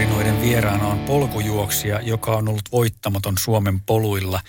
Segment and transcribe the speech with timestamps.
[0.00, 4.40] Polkuporinoiden vieraana on polkujuoksija, joka on ollut voittamaton Suomen poluilla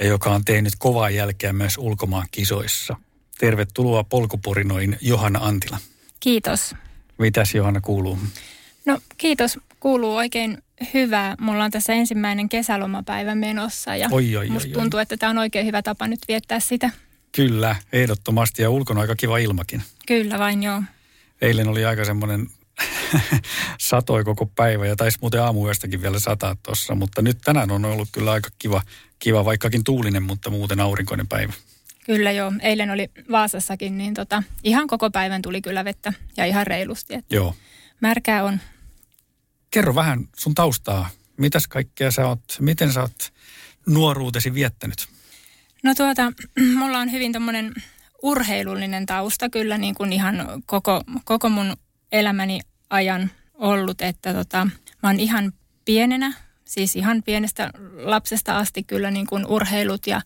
[0.00, 2.96] ja joka on tehnyt kovaa jälkeä myös ulkomaan kisoissa.
[3.38, 5.78] Tervetuloa polkuporinoin Johanna Antila.
[6.20, 6.74] Kiitos.
[7.18, 8.18] Mitäs Johanna kuuluu?
[8.86, 9.58] No kiitos.
[9.80, 10.62] Kuuluu oikein
[10.94, 11.34] hyvää.
[11.40, 15.38] Mulla on tässä ensimmäinen kesälomapäivä menossa ja oi, oi, musta oi, tuntuu, että tämä on
[15.38, 16.90] oikein hyvä tapa nyt viettää sitä.
[17.32, 19.82] Kyllä, ehdottomasti ja ulkona aika kiva ilmakin.
[20.06, 20.82] Kyllä vain joo.
[21.40, 22.46] Eilen oli aika semmoinen
[23.80, 28.08] satoi koko päivä ja taisi muuten aamuyöstäkin vielä sataa tuossa, mutta nyt tänään on ollut
[28.12, 28.82] kyllä aika kiva,
[29.18, 31.52] kiva vaikkakin tuulinen, mutta muuten aurinkoinen päivä.
[32.06, 36.66] Kyllä joo, eilen oli Vaasassakin, niin tota, ihan koko päivän tuli kyllä vettä ja ihan
[36.66, 37.14] reilusti.
[37.14, 37.54] Että Joo.
[38.00, 38.60] Märkää on.
[39.70, 41.08] Kerro vähän sun taustaa.
[41.36, 43.32] Mitäs kaikkea sä oot, miten sä oot
[43.86, 45.08] nuoruutesi viettänyt?
[45.82, 46.32] No tuota,
[46.78, 47.74] mulla on hyvin tämmöinen
[48.22, 51.76] urheilullinen tausta kyllä niin kuin ihan koko, koko mun
[52.14, 54.68] elämäni ajan ollut, että tota,
[55.02, 55.52] mä oon ihan
[55.84, 56.32] pienenä,
[56.64, 60.20] siis ihan pienestä lapsesta asti kyllä niin kuin urheilut ja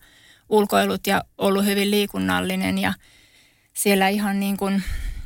[0.49, 2.93] ulkoilut ja ollut hyvin liikunnallinen ja
[3.73, 4.83] siellä ihan niin kuin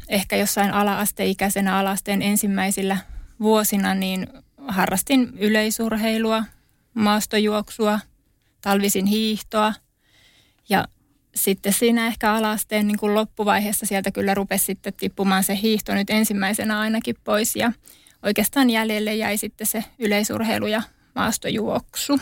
[0.09, 2.97] ehkä jossain ala-asteikäisenä alasteen ensimmäisillä
[3.41, 4.27] vuosina niin
[4.69, 6.45] harrastin yleisurheilua,
[6.95, 8.01] maastojuoksua,
[8.61, 9.75] talvisin hiihtoa
[10.69, 10.89] ja
[11.35, 16.11] sitten siinä ehkä alasteen niin kuin loppuvaiheessa sieltä kyllä rupesi sitten tippumaan se hiihto nyt
[16.11, 17.73] ensimmäisenä ainakin pois ja
[18.23, 20.83] oikeastaan jäljelle jäi sitten se yleisurheilu ja
[21.15, 22.21] maastojuoksu.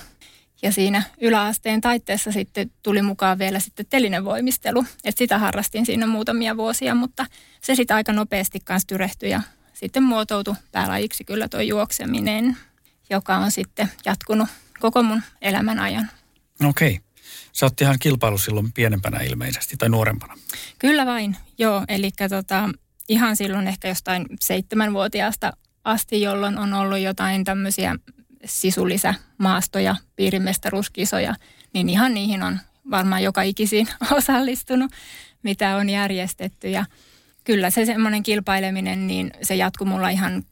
[0.62, 4.84] Ja siinä yläasteen taitteessa sitten tuli mukaan vielä sitten telinen voimistelu.
[5.10, 7.26] sitä harrastin siinä muutamia vuosia, mutta
[7.60, 9.42] se sitten aika nopeasti kanssa tyrehtyi ja
[9.72, 12.56] sitten muotoutui päälajiksi kyllä tuo juokseminen,
[13.10, 14.48] joka on sitten jatkunut
[14.80, 16.10] koko mun elämän ajan.
[16.64, 16.90] Okei.
[16.90, 17.09] Okay.
[17.52, 20.38] Sä oot ihan kilpailu silloin pienempänä ilmeisesti tai nuorempana.
[20.78, 21.84] Kyllä vain, joo.
[21.88, 22.70] Eli tota,
[23.08, 25.52] ihan silloin ehkä jostain seitsemänvuotiaasta
[25.84, 27.96] asti, jolloin on ollut jotain tämmöisiä
[28.44, 31.34] sisulisämaastoja, piirimestaruuskisoja,
[31.72, 32.58] niin ihan niihin on
[32.90, 33.88] varmaan joka ikisiin
[34.18, 34.92] osallistunut,
[35.42, 36.70] mitä on järjestetty.
[36.70, 36.84] Ja
[37.44, 40.42] kyllä se semmoinen kilpaileminen, niin se jatkuu mulla ihan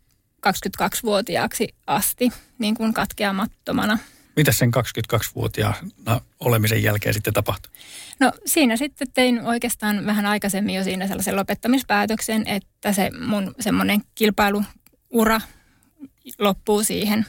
[0.46, 3.98] 22-vuotiaaksi asti niin kuin katkeamattomana.
[4.38, 7.72] Mitä sen 22-vuotiaana olemisen jälkeen sitten tapahtui?
[8.20, 14.00] No siinä sitten tein oikeastaan vähän aikaisemmin jo siinä sellaisen lopettamispäätöksen, että se mun semmoinen
[14.14, 15.40] kilpailuura
[16.38, 17.26] loppuu siihen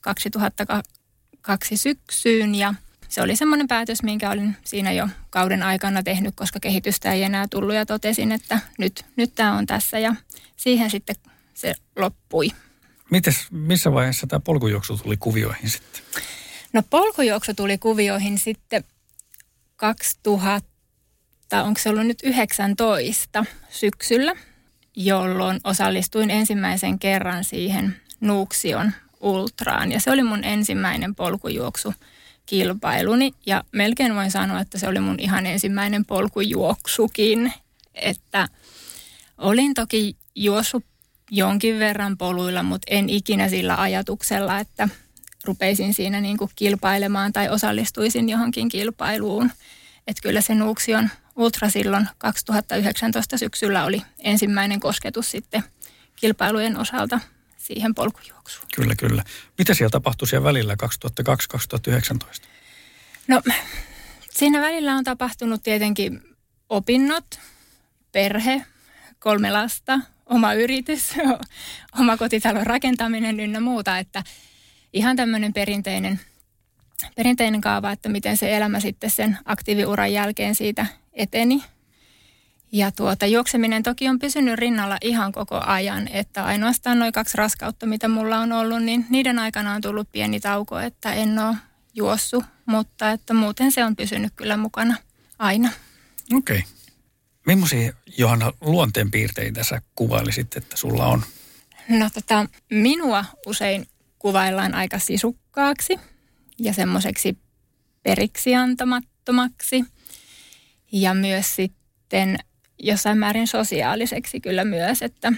[0.00, 2.74] 2002 syksyyn ja
[3.08, 7.46] se oli semmoinen päätös, minkä olin siinä jo kauden aikana tehnyt, koska kehitystä ei enää
[7.50, 10.14] tullut ja totesin, että nyt, nyt tämä on tässä ja
[10.56, 11.16] siihen sitten
[11.54, 12.50] se loppui.
[13.10, 16.02] Mites, missä vaiheessa tämä polkujuoksu tuli kuvioihin sitten?
[16.74, 18.84] No polkujuoksu tuli kuvioihin sitten
[19.76, 20.64] 2000,
[21.52, 24.34] onko se ollut nyt 19 syksyllä,
[24.96, 29.92] jolloin osallistuin ensimmäisen kerran siihen Nuuksion ultraan.
[29.92, 31.94] Ja se oli mun ensimmäinen polkujuoksu
[32.46, 37.52] kilpailuni ja melkein voin sanoa, että se oli mun ihan ensimmäinen polkujuoksukin.
[37.94, 38.48] Että
[39.38, 40.84] olin toki juossut
[41.30, 44.88] jonkin verran poluilla, mutta en ikinä sillä ajatuksella, että
[45.44, 49.50] rupeisin siinä niin kuin kilpailemaan tai osallistuisin johonkin kilpailuun.
[50.06, 55.62] Että kyllä se Nuuksion Ultra silloin 2019 syksyllä oli ensimmäinen kosketus sitten
[56.16, 57.20] kilpailujen osalta
[57.56, 58.68] siihen polkujuoksuun.
[58.76, 59.24] Kyllä, kyllä.
[59.58, 60.76] Mitä siellä tapahtui siellä välillä
[62.44, 62.46] 2002-2019?
[63.28, 63.42] No
[64.30, 66.22] siinä välillä on tapahtunut tietenkin
[66.68, 67.40] opinnot,
[68.12, 68.66] perhe,
[69.18, 71.14] kolme lasta, oma yritys,
[72.00, 74.22] oma kotitalon rakentaminen ynnä muuta, että
[74.94, 76.20] ihan tämmöinen perinteinen,
[77.16, 81.62] perinteinen kaava, että miten se elämä sitten sen aktiiviuran jälkeen siitä eteni.
[82.72, 87.86] Ja tuota, juokseminen toki on pysynyt rinnalla ihan koko ajan, että ainoastaan noin kaksi raskautta,
[87.86, 91.56] mitä mulla on ollut, niin niiden aikana on tullut pieni tauko, että en ole
[91.94, 94.96] juossu, mutta että muuten se on pysynyt kyllä mukana
[95.38, 95.70] aina.
[96.32, 96.58] Okei.
[96.58, 96.70] Okay.
[97.46, 101.22] Millaisia, Johanna, luonteenpiirteitä sä kuvailisit, että sulla on?
[101.88, 103.86] No tota, minua usein
[104.24, 106.00] kuvaillaan aika sisukkaaksi
[106.58, 107.38] ja semmoiseksi
[108.02, 109.84] periksi antamattomaksi.
[110.92, 112.38] Ja myös sitten
[112.78, 115.32] jossain määrin sosiaaliseksi kyllä myös, että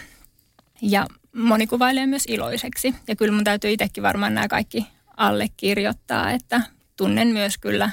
[0.83, 2.95] ja moni kuvailee myös iloiseksi.
[3.09, 4.87] Ja kyllä mun täytyy itsekin varmaan nämä kaikki
[5.17, 6.61] allekirjoittaa, että
[6.97, 7.91] tunnen myös kyllä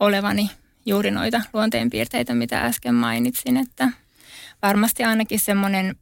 [0.00, 0.50] olevani
[0.86, 3.88] juuri noita luonteenpiirteitä, mitä äsken mainitsin, että
[4.62, 5.96] varmasti ainakin semmoinen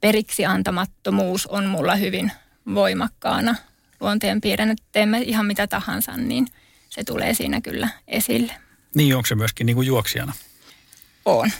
[0.00, 2.32] periksi antamattomuus on mulla hyvin
[2.74, 3.54] voimakkaana
[4.00, 6.46] luonteenpiirre, että teemme ihan mitä tahansa, niin
[6.88, 8.52] se tulee siinä kyllä esille.
[8.94, 10.32] Niin, onko se myöskin niin kuin juoksijana?
[11.24, 11.50] On.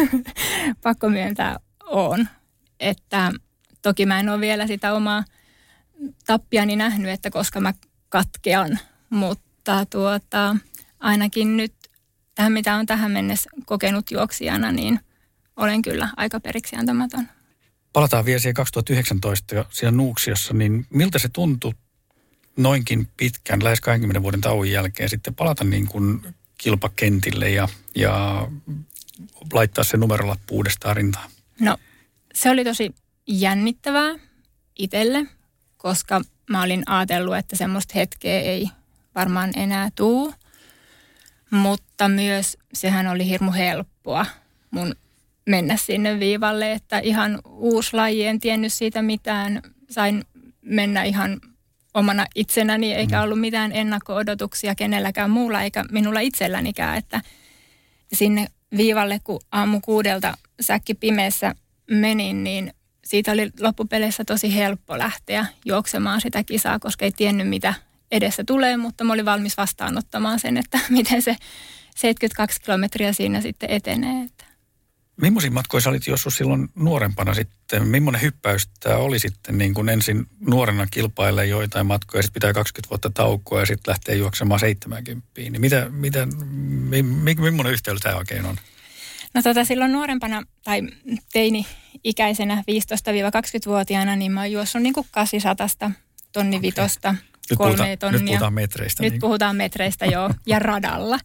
[0.82, 2.28] Pakko myöntää, on.
[2.80, 3.32] Että
[3.82, 5.24] toki mä en ole vielä sitä omaa
[6.26, 7.74] tappiani nähnyt, että koska mä
[8.08, 8.78] katkean,
[9.10, 10.56] mutta tuota,
[11.00, 11.74] ainakin nyt
[12.34, 15.00] tähän, mitä on tähän mennessä kokenut juoksijana, niin
[15.56, 17.28] olen kyllä aika periksi antamaton.
[17.92, 21.74] Palataan vielä siihen 2019 siellä Nuuksiossa, niin miltä se tuntui
[22.56, 28.46] noinkin pitkän, lähes 20 vuoden tauon jälkeen sitten palata niin kuin kilpakentille ja, ja
[29.52, 31.30] laittaa se numerolappu uudestaan rintaan?
[31.60, 31.76] No,
[32.34, 32.94] se oli tosi
[33.26, 34.18] jännittävää
[34.78, 35.26] itselle,
[35.76, 36.20] koska
[36.50, 38.68] mä olin ajatellut, että semmoista hetkeä ei
[39.14, 40.34] varmaan enää tuu.
[41.50, 44.26] Mutta myös sehän oli hirmu helppoa
[44.70, 44.94] mun
[45.50, 49.62] mennä sinne viivalle, että ihan uusi laji, en tiennyt siitä mitään.
[49.90, 50.24] Sain
[50.62, 51.40] mennä ihan
[51.94, 53.22] omana itsenäni, eikä mm.
[53.22, 57.20] ollut mitään ennakko-odotuksia kenelläkään muulla, eikä minulla itsellänikään, että
[58.12, 61.54] sinne viivalle, kun aamu kuudelta säkki pimeässä
[61.90, 62.74] menin, niin
[63.04, 67.74] siitä oli loppupeleissä tosi helppo lähteä juoksemaan sitä kisaa, koska ei tiennyt mitä
[68.10, 71.36] edessä tulee, mutta mä olin valmis vastaanottamaan sen, että miten se
[71.96, 74.26] 72 kilometriä siinä sitten etenee.
[75.16, 77.88] Millaisia matkoja sä olit Jossu silloin nuorempana sitten?
[77.88, 82.52] Millainen hyppäys tämä oli sitten niin kuin ensin nuorena kilpailee joitain matkoja ja sitten pitää
[82.52, 85.26] 20 vuotta taukoa ja sitten lähtee juoksemaan 70.
[85.36, 88.56] Niin mitä, mitä, mi, mi, millainen yhteys tämä oikein on?
[89.34, 90.82] No tota, silloin nuorempana tai
[91.32, 95.68] teini-ikäisenä 15-20-vuotiaana niin mä oon juossut niin kuin 800
[96.32, 96.62] tonni okay.
[96.62, 97.14] vitosta,
[97.50, 98.20] nyt kolme puhutaan, tonnia.
[98.20, 99.02] Nyt puhutaan metreistä.
[99.02, 99.20] Nyt niin.
[99.20, 101.18] puhutaan metreistä, joo, ja radalla.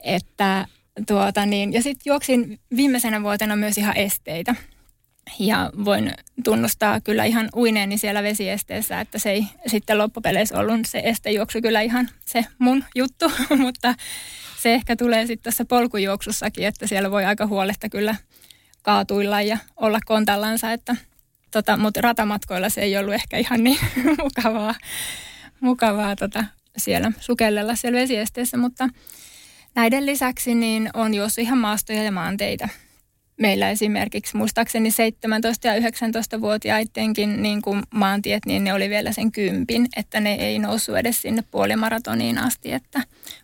[0.00, 0.66] Että
[1.06, 4.54] tuota niin, ja sitten juoksin viimeisenä vuotena myös ihan esteitä.
[5.38, 6.12] Ja voin
[6.44, 11.80] tunnustaa kyllä ihan uineeni siellä vesiesteessä, että se ei sitten loppupeleissä ollut se estejuoksu kyllä
[11.80, 13.32] ihan se mun juttu,
[13.64, 13.94] mutta
[14.62, 18.14] se ehkä tulee sitten tässä polkujuoksussakin, että siellä voi aika huoletta kyllä
[18.82, 20.96] kaatuilla ja olla kontallansa, että
[21.50, 23.78] tota, mutta ratamatkoilla se ei ollut ehkä ihan niin
[24.22, 24.74] mukavaa,
[25.60, 26.44] mukavaa tota,
[26.76, 28.88] siellä sukellella siellä vesiesteessä, mutta
[29.78, 32.68] Näiden lisäksi niin on juossut ihan maastoja ja maanteita.
[33.40, 34.92] Meillä esimerkiksi muistaakseni 17-
[35.64, 40.96] ja 19-vuotiaidenkin niin kuin maantiet, niin ne oli vielä sen kympin, että ne ei noussut
[40.96, 43.02] edes sinne puolimaratoniin asti, että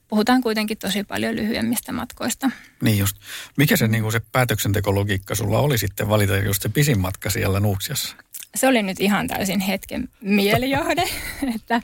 [0.08, 2.50] puhutaan kuitenkin tosi paljon lyhyemmistä matkoista.
[2.82, 3.16] Niin just.
[3.56, 7.60] Mikä se, niin kuin se päätöksentekologiikka sulla oli sitten valita just se pisin matka siellä
[7.60, 8.16] Nuuksiassa?
[8.54, 11.04] Se oli nyt ihan täysin hetken mielijohde,
[11.54, 11.82] että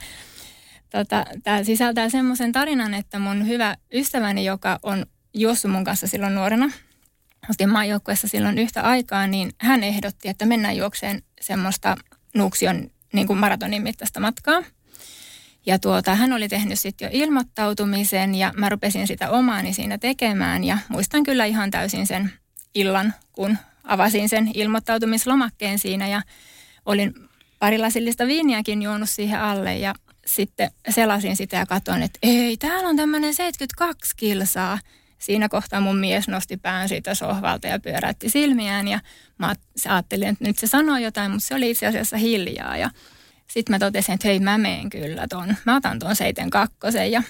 [0.91, 6.35] tota, tämä sisältää semmoisen tarinan, että mun hyvä ystäväni, joka on juossut mun kanssa silloin
[6.35, 6.71] nuorena,
[7.49, 11.95] oltiin maajoukkueessa silloin yhtä aikaa, niin hän ehdotti, että mennään juokseen semmoista
[12.35, 14.63] Nuuksion niin kuin maratonin mittaista matkaa.
[15.65, 20.63] Ja tuota, hän oli tehnyt sitten jo ilmoittautumisen ja mä rupesin sitä omaani siinä tekemään
[20.63, 22.31] ja muistan kyllä ihan täysin sen
[22.75, 26.21] illan, kun avasin sen ilmoittautumislomakkeen siinä ja
[26.85, 27.13] olin
[27.59, 29.95] parilasillista viiniäkin juonut siihen alle ja
[30.35, 34.79] sitten selasin sitä ja katsoin, että ei, täällä on tämmöinen 72 kilsaa.
[35.17, 38.99] Siinä kohtaa mun mies nosti pään siitä sohvalta ja pyöräytti silmiään ja
[39.37, 39.55] mä
[39.87, 42.89] ajattelin, että nyt se sanoo jotain, mutta se oli itse asiassa hiljaa ja
[43.47, 47.23] sitten mä totesin, että hei mä meen kyllä ton, mä otan ton 72 ja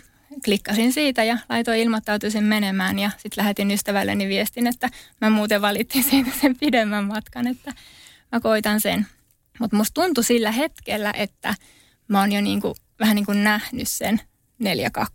[0.45, 4.89] klikkasin siitä ja laitoin ilmoittautuisin menemään ja sitten lähetin ystävälleni viestin, että
[5.21, 7.73] mä muuten valittiin siitä sen pidemmän matkan, että
[8.31, 9.07] mä koitan sen.
[9.59, 11.55] Mutta musta tuntui sillä hetkellä, että
[12.07, 14.21] mä oon jo niin kuin, vähän niin kuin nähnyt sen
[14.59, 15.13] 42,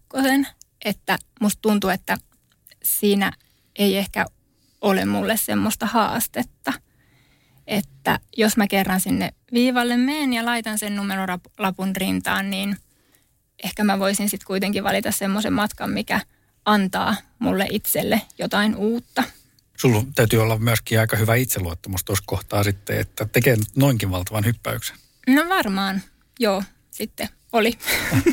[0.84, 2.18] että musta tuntuu, että
[2.82, 3.32] siinä
[3.76, 4.26] ei ehkä
[4.80, 6.72] ole mulle semmoista haastetta,
[7.66, 12.76] että jos mä kerran sinne viivalle menen ja laitan sen numerolapun rintaan, niin
[13.64, 16.20] ehkä mä voisin sitten kuitenkin valita semmoisen matkan, mikä
[16.64, 19.24] antaa mulle itselle jotain uutta.
[19.76, 24.96] Sulla täytyy olla myöskin aika hyvä itseluottamus tuossa kohtaa sitten, että tekee noinkin valtavan hyppäyksen.
[25.26, 26.02] No varmaan,
[26.40, 27.72] joo sitten oli.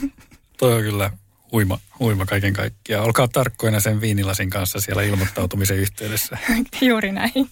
[0.59, 1.11] Toi on kyllä
[1.51, 3.05] huima, huima kaiken kaikkiaan.
[3.05, 6.37] Olkaa tarkkoina sen viinilasin kanssa siellä ilmoittautumisen yhteydessä.
[6.81, 7.49] Juuri näin.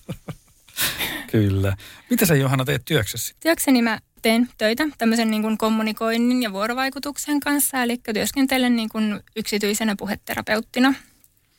[1.31, 1.77] kyllä.
[2.09, 3.35] Mitä sä Johanna teet työksesi?
[3.39, 9.19] Työkseni mä teen töitä tämmöisen niin kuin kommunikoinnin ja vuorovaikutuksen kanssa, eli työskentelen niin kuin
[9.35, 10.93] yksityisenä puheterapeuttina.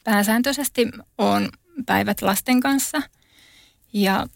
[0.05, 1.49] Pääsääntöisesti olen
[1.87, 3.03] päivät lasten kanssa.
[3.93, 4.27] Ja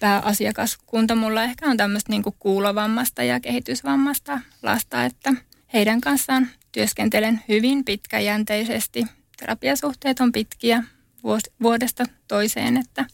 [0.00, 5.34] pääasiakaskunta mulla ehkä on tämmöistä niin kuulovammasta ja kehitysvammasta lasta, että
[5.72, 9.06] heidän kanssaan työskentelen hyvin pitkäjänteisesti.
[9.36, 10.84] Terapiasuhteet on pitkiä
[11.62, 13.04] vuodesta toiseen, että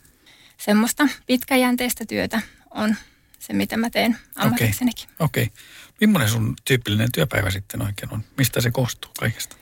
[0.56, 2.40] semmoista pitkäjänteistä työtä
[2.70, 2.96] on
[3.38, 5.08] se, mitä mä teen ammatiksenikin.
[5.18, 5.42] Okei.
[5.42, 5.54] Okay.
[5.54, 5.64] Okay.
[6.00, 8.24] Millainen sun tyypillinen työpäivä sitten oikein on?
[8.38, 9.56] Mistä se koostuu kaikesta?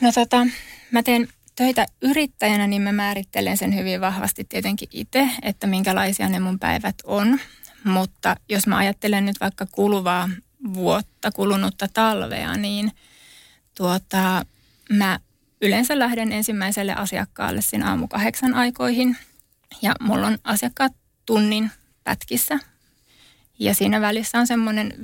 [0.00, 0.46] No tota,
[0.90, 6.40] mä teen töitä yrittäjänä, niin mä määrittelen sen hyvin vahvasti tietenkin itse, että minkälaisia ne
[6.40, 7.40] mun päivät on.
[7.84, 10.28] Mutta jos mä ajattelen nyt vaikka kuluvaa
[10.74, 12.92] vuotta, kulunutta talvea, niin
[13.74, 14.46] tuota,
[14.92, 15.18] mä
[15.60, 19.16] yleensä lähden ensimmäiselle asiakkaalle siinä aamu kahdeksan aikoihin.
[19.82, 20.92] Ja mulla on asiakkaat
[21.26, 21.70] tunnin
[22.04, 22.58] pätkissä.
[23.58, 24.94] Ja siinä välissä on semmoinen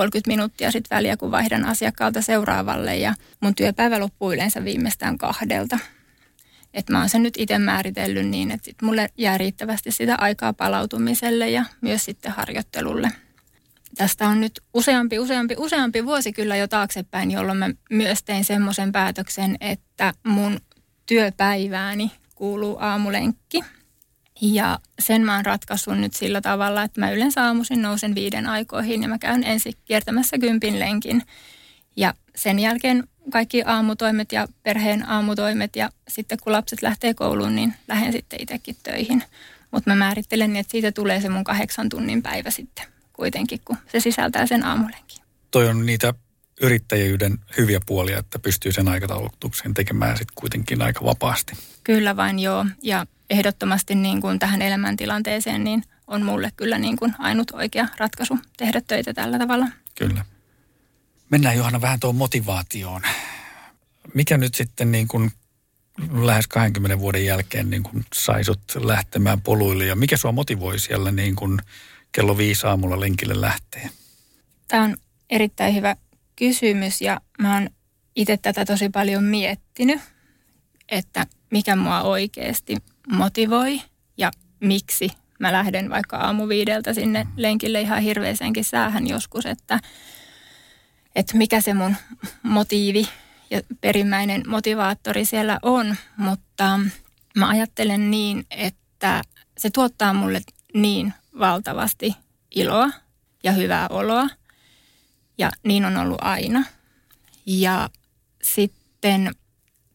[0.26, 2.96] minuuttia sitten väliä, kun vaihdan asiakkaalta seuraavalle.
[2.96, 5.78] Ja mun työpäivä loppuu yleensä viimeistään kahdelta.
[6.74, 10.52] Että mä oon sen nyt itse määritellyt niin, että sit mulle jää riittävästi sitä aikaa
[10.52, 13.10] palautumiselle ja myös sitten harjoittelulle.
[13.94, 18.92] Tästä on nyt useampi, useampi, useampi vuosi kyllä jo taaksepäin, jolloin mä myös tein semmoisen
[18.92, 20.60] päätöksen, että mun
[21.06, 23.60] työpäivääni kuuluu aamulenkki.
[24.40, 29.02] Ja sen mä oon ratkaissut nyt sillä tavalla, että mä yleensä aamuisin nousen viiden aikoihin
[29.02, 31.22] ja mä käyn ensin kiertämässä kympin lenkin.
[31.96, 37.74] Ja sen jälkeen kaikki aamutoimet ja perheen aamutoimet ja sitten kun lapset lähtee kouluun, niin
[37.88, 39.22] lähden sitten itsekin töihin.
[39.70, 43.76] Mutta mä määrittelen niin, että siitä tulee se mun kahdeksan tunnin päivä sitten kuitenkin, kun
[43.92, 45.24] se sisältää sen aamulenkin.
[45.50, 46.14] Toi on niitä
[46.60, 51.52] yrittäjyyden hyviä puolia, että pystyy sen aikataulutuksen tekemään sitten kuitenkin aika vapaasti.
[51.84, 52.66] Kyllä vain joo.
[52.82, 58.38] Ja ehdottomasti niin kuin tähän elämäntilanteeseen niin on mulle kyllä niin kuin ainut oikea ratkaisu
[58.56, 59.66] tehdä töitä tällä tavalla.
[59.94, 60.24] Kyllä.
[61.30, 63.02] Mennään Johanna vähän tuon motivaatioon.
[64.14, 65.30] Mikä nyt sitten niin kuin
[66.12, 71.36] lähes 20 vuoden jälkeen niin kuin saisut lähtemään poluille ja mikä sua motivoi siellä niin
[71.36, 71.58] kuin
[72.12, 73.90] kello viisi aamulla lenkille lähtee?
[74.68, 74.96] Tämä on
[75.30, 75.96] erittäin hyvä
[76.36, 77.70] kysymys ja mä oon
[78.16, 80.00] itse tätä tosi paljon miettinyt,
[80.88, 82.76] että mikä mua oikeasti
[83.08, 83.80] motivoi
[84.16, 84.30] ja
[84.60, 89.78] miksi mä lähden vaikka aamuviideltä sinne lenkille ihan hirveäseenkin säähän joskus, että,
[91.14, 91.96] että mikä se mun
[92.42, 93.08] motiivi
[93.50, 96.80] ja perimmäinen motivaattori siellä on, mutta
[97.36, 99.22] mä ajattelen niin, että
[99.58, 100.40] se tuottaa mulle
[100.74, 102.16] niin valtavasti
[102.54, 102.90] iloa
[103.44, 104.28] ja hyvää oloa.
[105.38, 106.64] Ja niin on ollut aina.
[107.46, 107.90] Ja
[108.42, 109.34] sitten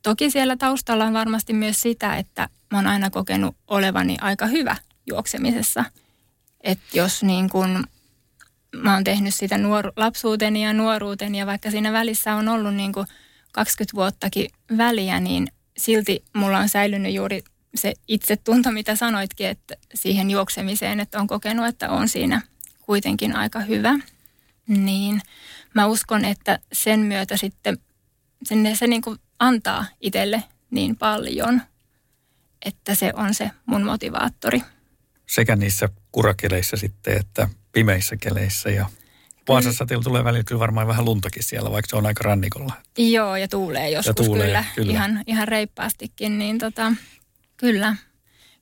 [0.02, 4.76] toki siellä taustalla on varmasti myös sitä, että mä oon aina kokenut olevani aika hyvä
[5.08, 5.86] juoksemisessa.
[6.62, 7.84] Että jos niin kun
[8.76, 12.94] mä oon tehnyt sitä nuoru- lapsuuteni ja nuoruuteni ja vaikka siinä välissä on ollut niin
[12.94, 13.08] kuin
[13.52, 17.44] 20 vuottakin väliä, niin silti mulla on säilynyt juuri
[17.76, 22.42] se itsetunto, mitä sanoitkin, että siihen juoksemiseen, että on kokenut, että on siinä
[22.82, 24.00] kuitenkin aika hyvä.
[24.68, 25.22] Niin
[25.74, 27.78] mä uskon, että sen myötä sitten
[28.44, 31.62] sen, se niin kuin antaa itselle niin paljon,
[32.66, 34.62] että se on se mun motivaattori.
[35.26, 38.90] Sekä niissä kurakeleissä sitten, että pimeissä keleissä ja
[39.48, 42.74] Vaasassa teillä tulee välillä kyllä varmaan vähän luntakin siellä, vaikka se on aika rannikolla.
[42.98, 44.94] Joo, ja tuulee joskus ja tuulee, kyllä, kyllä.
[44.94, 46.94] Ihan, ihan reippaastikin, niin tota,
[47.60, 47.96] Kyllä,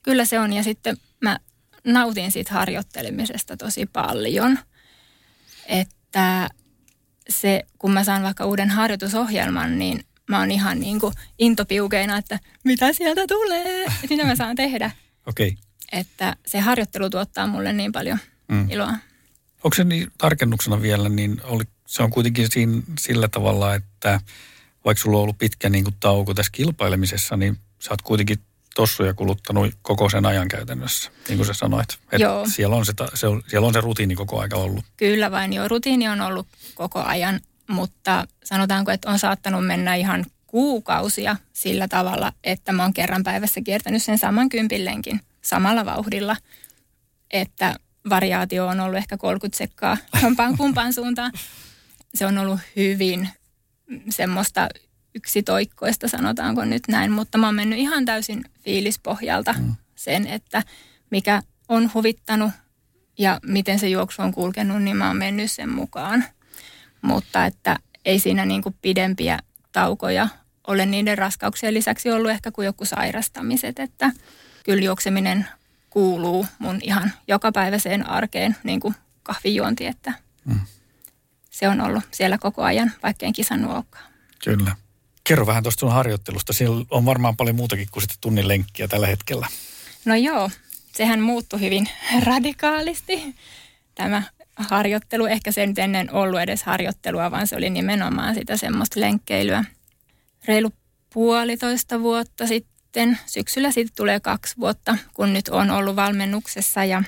[0.02, 0.52] kyllä se on.
[0.52, 1.38] Ja sitten mä
[1.84, 4.58] nautin siitä harjoittelemisesta tosi paljon.
[5.66, 6.50] Että
[7.28, 12.40] se, kun mä saan vaikka uuden harjoitusohjelman, niin mä oon ihan niin kuin intopiukeina, että
[12.64, 14.90] mitä sieltä tulee, että mitä mä saan tehdä.
[15.26, 15.48] Okei.
[15.48, 16.00] Okay.
[16.00, 18.18] Että se harjoittelu tuottaa mulle niin paljon
[18.48, 18.70] mm.
[18.70, 18.94] iloa.
[19.64, 24.20] Onko se niin tarkennuksena vielä, niin oli, se on kuitenkin siinä, sillä tavalla, että
[24.84, 28.38] vaikka sulla on ollut pitkä niin kuin tauko tässä kilpailemisessa, niin sä oot kuitenkin
[28.74, 31.92] tossuja kuluttanut koko sen ajan käytännössä, niin kuin sä sanoit.
[31.92, 32.46] Että joo.
[32.48, 34.84] Siellä, on se, se, siellä on se rutiini koko aika ollut.
[34.96, 35.68] Kyllä vain, joo.
[35.68, 42.32] Rutiini on ollut koko ajan, mutta sanotaanko, että on saattanut mennä ihan kuukausia sillä tavalla,
[42.44, 46.36] että mä oon kerran päivässä kiertänyt sen saman kympillenkin samalla vauhdilla,
[47.30, 47.76] että
[48.08, 51.32] variaatio on ollut ehkä 30 sekkaa jompaan kumpaan suuntaan.
[52.14, 53.28] Se on ollut hyvin
[54.10, 54.68] semmoista
[55.14, 59.74] yksitoikkoista, sanotaanko nyt näin, mutta mä oon mennyt ihan täysin fiilispohjalta mm.
[59.94, 60.62] sen, että
[61.10, 62.50] mikä on huvittanut
[63.18, 66.24] ja miten se juoksu on kulkenut, niin mä oon mennyt sen mukaan.
[67.02, 69.38] Mutta että ei siinä niin kuin pidempiä
[69.72, 70.28] taukoja
[70.66, 74.12] ole niiden raskauksien lisäksi ollut ehkä kuin joku sairastamiset, että
[74.64, 75.46] kyllä juokseminen
[75.90, 80.12] kuuluu mun ihan jokapäiväiseen arkeen, niin kuin kahvijuonti, että
[80.44, 80.60] mm.
[81.50, 84.04] se on ollut siellä koko ajan, vaikka en kisannut olekaan.
[84.44, 84.76] Kyllä.
[85.24, 86.52] Kerro vähän tuosta sun harjoittelusta.
[86.52, 89.46] Siellä on varmaan paljon muutakin kuin sitten tunnin lenkkiä tällä hetkellä.
[90.04, 90.50] No joo,
[90.92, 91.88] sehän muuttui hyvin
[92.26, 93.34] radikaalisti
[93.94, 94.22] tämä
[94.58, 95.26] harjoittelu.
[95.26, 99.64] Ehkä se nyt ennen ollut edes harjoittelua, vaan se oli nimenomaan sitä semmoista lenkkeilyä.
[100.44, 100.70] Reilu
[101.14, 107.02] puolitoista vuotta sitten, syksyllä sitten tulee kaksi vuotta, kun nyt on ollut valmennuksessa ja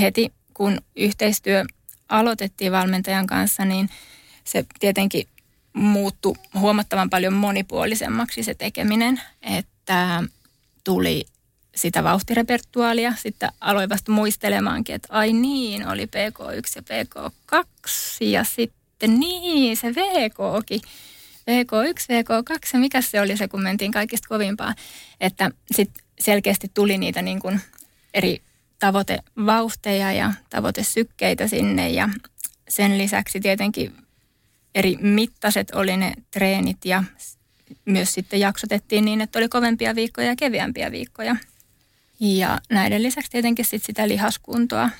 [0.00, 1.64] heti kun yhteistyö
[2.08, 3.90] aloitettiin valmentajan kanssa, niin
[4.44, 5.28] se tietenkin
[5.72, 10.22] muuttui huomattavan paljon monipuolisemmaksi se tekeminen, että
[10.84, 11.26] tuli
[11.78, 13.14] sitä vauhtirepertuaalia.
[13.22, 19.94] Sitten aloin vasta muistelemaankin, että ai niin, oli PK1 ja PK2 ja sitten niin, se
[19.94, 20.80] VKkin.
[21.50, 24.74] VK1, VK2 ja mikä se oli se, kun mentiin kaikista kovimpaa.
[25.20, 27.60] Että sitten selkeästi tuli niitä niin kuin
[28.14, 28.42] eri
[28.78, 32.08] tavoitevauhteja ja tavoitesykkeitä sinne ja
[32.68, 33.96] sen lisäksi tietenkin
[34.74, 37.04] eri mittaiset oli ne treenit ja
[37.84, 41.36] myös sitten jaksotettiin niin, että oli kovempia viikkoja ja kevyempiä viikkoja.
[42.20, 44.90] Ja näiden lisäksi tietenkin sit sitä lihaskuntoa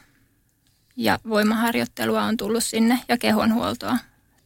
[0.96, 3.98] ja voimaharjoittelua on tullut sinne ja kehonhuoltoa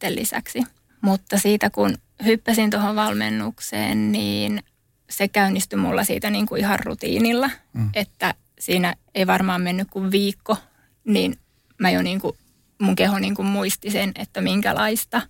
[0.09, 0.63] lisäksi.
[1.01, 4.63] Mutta siitä kun hyppäsin tuohon valmennukseen, niin
[5.11, 7.91] se käynnistyi mulla siitä niin kuin ihan rutiinilla, mm.
[7.95, 10.57] että siinä ei varmaan mennyt kuin viikko,
[11.05, 11.39] niin
[11.79, 12.37] mä jo niin kuin,
[12.79, 15.23] mun keho niin kuin muisti sen, että minkälaista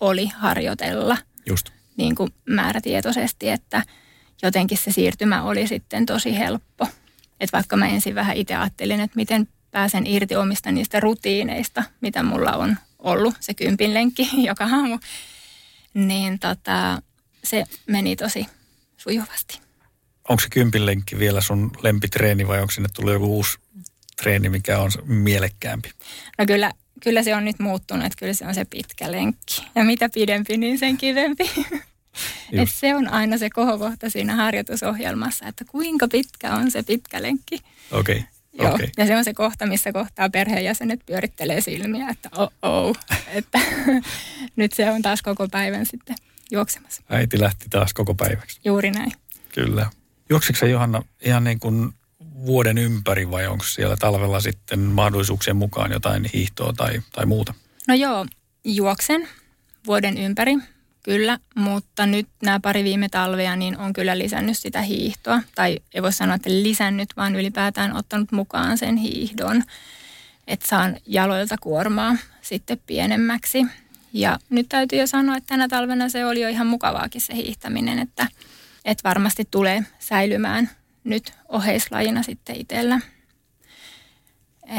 [0.00, 1.16] oli harjoitella.
[1.46, 1.70] Just.
[1.96, 3.82] Niin kuin määrätietoisesti, että
[4.46, 6.88] jotenkin se siirtymä oli sitten tosi helppo.
[7.40, 12.22] Että vaikka mä ensin vähän itse ajattelin, että miten pääsen irti omista niistä rutiineista, mitä
[12.22, 14.98] mulla on ollut, se kympin lenkki joka aamu,
[15.94, 17.02] niin tota,
[17.44, 18.46] se meni tosi
[18.96, 19.60] sujuvasti.
[20.28, 23.58] Onko se kympin lenkki vielä sun lempitreeni vai onko sinne tullut joku uusi
[24.22, 25.90] treeni, mikä on mielekkäämpi?
[26.38, 26.72] No kyllä,
[27.02, 29.66] kyllä se on nyt muuttunut, että kyllä se on se pitkä lenkki.
[29.74, 31.50] Ja mitä pidempi, niin sen kivempi.
[32.52, 37.60] Et se on aina se kohokohta siinä harjoitusohjelmassa, että kuinka pitkä on se pitkä lenkki.
[37.90, 38.16] Okei.
[38.16, 38.28] Okay.
[38.58, 38.88] Joo, okay.
[38.96, 42.30] ja se on se kohta, missä kohtaa perheenjäsenet pyörittelee silmiä, että
[42.62, 42.96] oh,
[43.26, 43.60] että
[44.56, 46.16] nyt se on taas koko päivän sitten
[46.50, 47.02] juoksemassa.
[47.08, 48.60] Äiti lähti taas koko päiväksi.
[48.64, 49.12] Juuri näin.
[49.54, 49.90] Kyllä.
[50.30, 51.94] Juoksitko Johanna ihan niin kuin
[52.46, 57.54] vuoden ympäri vai onko siellä talvella sitten mahdollisuuksien mukaan jotain hiihtoa tai, tai muuta?
[57.88, 58.26] No joo,
[58.64, 59.28] juoksen
[59.86, 60.58] vuoden ympäri.
[61.04, 65.42] Kyllä, mutta nyt nämä pari viime talvea niin on kyllä lisännyt sitä hiihtoa.
[65.54, 69.62] Tai ei voi sanoa, että lisännyt, vaan ylipäätään ottanut mukaan sen hiihdon.
[70.46, 73.66] Että saan jaloilta kuormaa sitten pienemmäksi.
[74.12, 77.98] Ja nyt täytyy jo sanoa, että tänä talvena se oli jo ihan mukavaakin se hiihtäminen,
[77.98, 78.26] että,
[78.84, 80.70] että varmasti tulee säilymään
[81.04, 83.00] nyt oheislajina sitten itsellä.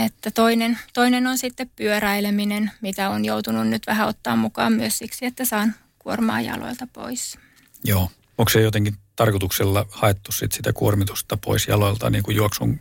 [0.06, 5.26] Että toinen, toinen on sitten pyöräileminen, mitä on joutunut nyt vähän ottaa mukaan myös siksi,
[5.26, 5.76] että saan
[6.06, 7.38] kuormaa jaloilta pois.
[7.84, 8.12] Joo.
[8.38, 12.80] Onko se jotenkin tarkoituksella haettu sit sitä kuormitusta pois jaloilta niin kuin juoksun,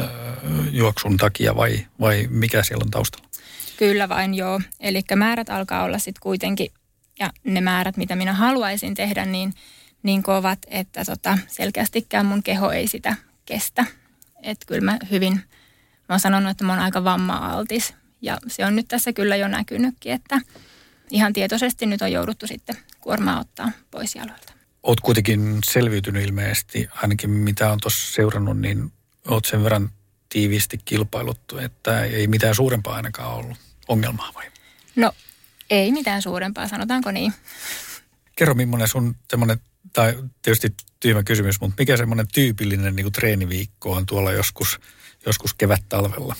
[0.00, 0.08] äh,
[0.70, 3.28] juoksun takia vai, vai mikä siellä on taustalla?
[3.76, 4.60] Kyllä vain joo.
[4.80, 6.72] Eli määrät alkaa olla sitten kuitenkin,
[7.20, 9.54] ja ne määrät, mitä minä haluaisin tehdä, niin,
[10.02, 13.84] niin kovat, että tota, selkeästikään mun keho ei sitä kestä.
[14.42, 15.42] Että kyllä mä hyvin, mä
[16.08, 17.94] oon sanonut, että mä oon aika vamma-altis.
[18.22, 20.40] Ja se on nyt tässä kyllä jo näkynytkin, että
[21.10, 24.52] ihan tietoisesti nyt on jouduttu sitten kuormaa ottaa pois jaloilta.
[24.82, 28.92] Oot kuitenkin selviytynyt ilmeisesti, ainakin mitä on tuossa seurannut, niin
[29.28, 29.90] oot sen verran
[30.28, 34.46] tiiviisti kilpailuttu, että ei mitään suurempaa ainakaan ollut ongelmaa vai?
[34.96, 35.12] No
[35.70, 37.32] ei mitään suurempaa, sanotaanko niin.
[38.36, 39.60] Kerro millainen sun semmoinen,
[39.92, 44.80] tai tietysti tyhmä kysymys, mutta mikä semmoinen tyypillinen niin kuin treeniviikko on tuolla joskus,
[45.26, 46.36] joskus kevät-talvella?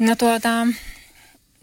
[0.00, 0.66] No tuota,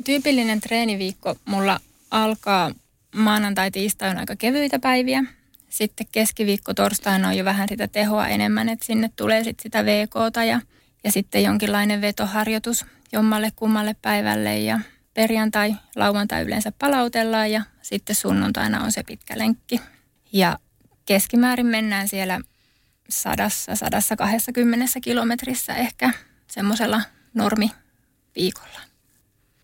[0.06, 1.80] tyypillinen treeniviikko mulla
[2.12, 2.72] alkaa
[3.16, 5.24] maanantai, tiistai on aika kevyitä päiviä.
[5.70, 10.44] Sitten keskiviikko, torstaina on jo vähän sitä tehoa enemmän, että sinne tulee sitten sitä VKta
[10.44, 10.62] ja,
[11.04, 14.80] ja sitten jonkinlainen vetoharjoitus jommalle kummalle päivälle ja
[15.14, 19.82] perjantai, lauantai yleensä palautellaan ja sitten sunnuntaina on se pitkä lenkki.
[20.34, 20.60] Ja
[21.06, 22.40] keskimäärin mennään siellä
[23.10, 24.52] sadassa, sadassa kahdessa
[25.02, 26.14] kilometrissä ehkä
[26.48, 27.02] semmoisella
[27.34, 28.89] normiviikolla.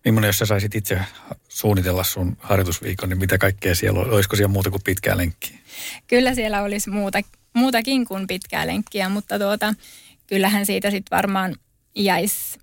[0.06, 1.00] Millainen, jos sä saisit itse
[1.48, 4.10] suunnitella sun harjoitusviikon, niin mitä kaikkea siellä on?
[4.10, 5.58] Olisiko siellä muuta kuin pitkää lenkkiä?
[6.06, 7.20] Kyllä siellä olisi muuta,
[7.52, 9.74] muutakin kuin pitkää lenkkiä, mutta tuota,
[10.26, 11.54] kyllähän siitä sitten varmaan
[11.94, 12.58] jäisi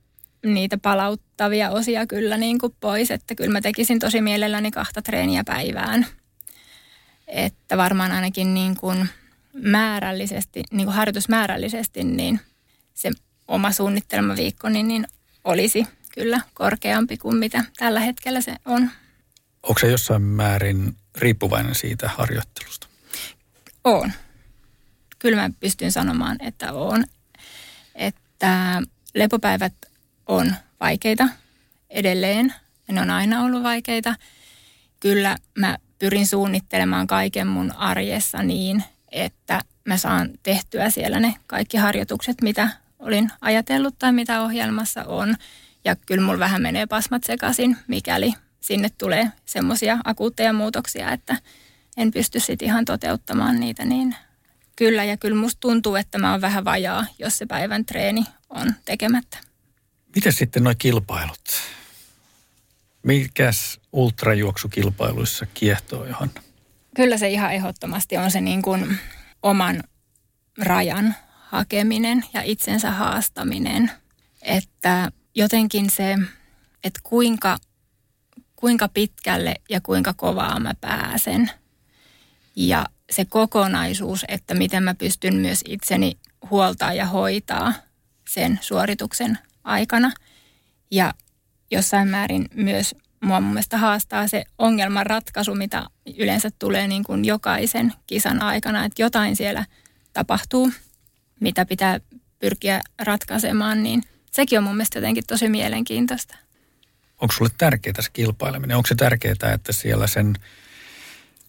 [0.46, 5.44] niitä palauttavia osia kyllä niin kuin pois, että kyllä mä tekisin tosi mielelläni kahta treeniä
[5.44, 6.06] päivään.
[7.28, 9.10] Että varmaan ainakin niin kuin
[9.54, 12.40] määrällisesti, niin kuin harjoitusmäärällisesti, niin
[12.94, 13.12] se
[13.48, 15.08] oma suunnittelemaviikko niin, niin
[15.44, 18.92] olisi kyllä korkeampi kuin mitä tällä hetkellä se on.
[19.64, 22.88] Onko se jossain määrin riippuvainen siitä harjoittelusta?
[23.84, 24.12] On.
[25.20, 27.04] Kyllä mä pystyn sanomaan, että on.
[27.96, 28.82] Että
[29.16, 29.74] lepopäivät
[30.26, 31.30] on vaikeita
[31.90, 32.54] edelleen.
[32.92, 34.16] Ne on aina ollut vaikeita.
[35.00, 41.78] Kyllä mä pyrin suunnittelemaan kaiken mun arjessa niin, että mä saan tehtyä siellä ne kaikki
[41.78, 45.36] harjoitukset, mitä olin ajatellut tai mitä ohjelmassa on.
[45.86, 51.38] Ja kyllä mulla vähän menee pasmat sekaisin, mikäli sinne tulee semmoisia akuutteja muutoksia, että
[51.98, 54.16] en pysty sitten ihan toteuttamaan niitä, niin
[54.76, 55.04] kyllä.
[55.04, 59.38] Ja kyllä musta tuntuu, että mä oon vähän vajaa, jos se päivän treeni on tekemättä.
[60.16, 61.50] Miten sitten nuo kilpailut?
[63.04, 66.42] Mikäs ultrajuoksukilpailuissa kiehtoo, Johanna?
[66.96, 68.98] Kyllä se ihan ehdottomasti on se niin kuin
[69.44, 69.84] oman
[70.58, 71.16] rajan
[71.50, 73.92] hakeminen ja itsensä haastaminen.
[74.42, 76.18] Että jotenkin se,
[76.84, 77.58] että kuinka,
[78.56, 81.52] kuinka pitkälle ja kuinka kovaa mä pääsen.
[82.56, 86.18] Ja se kokonaisuus, että miten mä pystyn myös itseni
[86.50, 87.74] huoltaa ja hoitaa
[88.30, 90.12] sen suorituksen aikana.
[90.92, 91.14] Ja
[91.72, 95.86] jossain määrin myös mua mun mielestä haastaa se ongelman ratkaisu, mitä
[96.18, 99.66] yleensä tulee niin kuin jokaisen kisan aikana, että jotain siellä
[100.14, 100.72] tapahtuu,
[101.40, 102.00] mitä pitää
[102.40, 106.36] pyrkiä ratkaisemaan, niin sekin on mun mielestä jotenkin tosi mielenkiintoista.
[107.22, 108.78] Onko sulle tärkeää se kilpaileminen?
[108.78, 110.36] Onko se tärkeää, että siellä sen,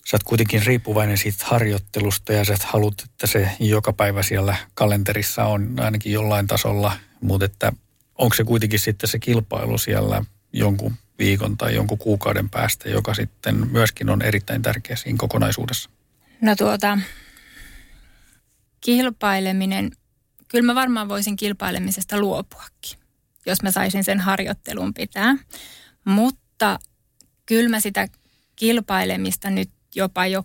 [0.07, 5.45] sä oot kuitenkin riippuvainen siitä harjoittelusta ja sä haluat, että se joka päivä siellä kalenterissa
[5.45, 7.73] on ainakin jollain tasolla, mutta että
[8.19, 13.71] onko se kuitenkin sitten se kilpailu siellä jonkun viikon tai jonkun kuukauden päästä, joka sitten
[13.71, 15.91] myöskin on erittäin tärkeä siinä kokonaisuudessa?
[16.41, 16.99] No tuota,
[18.81, 19.91] kilpaileminen,
[20.49, 22.99] kyllä mä varmaan voisin kilpailemisesta luopuakin,
[23.47, 25.37] jos mä saisin sen harjoittelun pitää.
[26.05, 26.79] Mutta
[27.47, 28.09] kyllä mä sitä
[28.57, 30.45] kilpailemista nyt jopa jo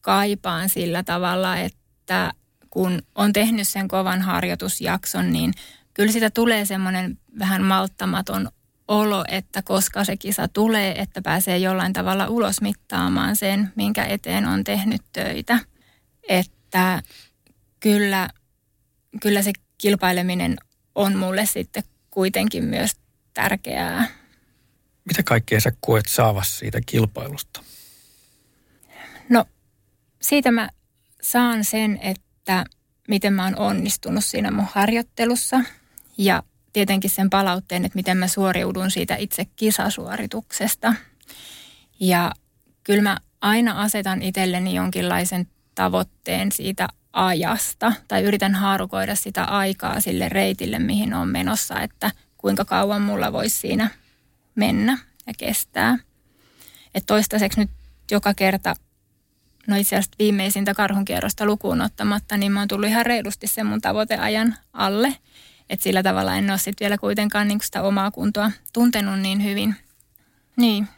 [0.00, 2.32] kaipaan sillä tavalla, että
[2.70, 5.52] kun on tehnyt sen kovan harjoitusjakson, niin
[5.94, 8.48] kyllä sitä tulee semmoinen vähän malttamaton
[8.88, 14.46] olo, että koska se kisa tulee, että pääsee jollain tavalla ulos mittaamaan sen, minkä eteen
[14.46, 15.58] on tehnyt töitä.
[16.28, 17.02] Että
[17.80, 18.28] kyllä,
[19.22, 20.56] kyllä se kilpaileminen
[20.94, 22.90] on mulle sitten kuitenkin myös
[23.34, 24.08] tärkeää.
[25.04, 27.62] Mitä kaikkea sä koet saavassa siitä kilpailusta?
[29.28, 29.44] No
[30.22, 30.68] siitä mä
[31.22, 32.64] saan sen, että
[33.08, 35.60] miten mä oon onnistunut siinä mun harjoittelussa
[36.18, 36.42] ja
[36.72, 40.94] tietenkin sen palautteen, että miten mä suoriudun siitä itse kisasuorituksesta.
[42.00, 42.32] Ja
[42.84, 50.28] kyllä mä aina asetan itselleni jonkinlaisen tavoitteen siitä ajasta tai yritän haarukoida sitä aikaa sille
[50.28, 53.90] reitille, mihin on menossa, että kuinka kauan mulla voisi siinä
[54.54, 55.98] mennä ja kestää.
[56.94, 57.70] Et toistaiseksi nyt
[58.10, 58.74] joka kerta,
[59.66, 63.80] no itse asiassa viimeisintä karhunkierrosta lukuun ottamatta, niin mä oon tullut ihan reilusti sen mun
[63.80, 65.16] tavoiteajan alle.
[65.70, 69.76] Että sillä tavalla en ole sitten vielä kuitenkaan niin sitä omaa kuntoa tuntenut niin hyvin.
[70.56, 70.88] Niin.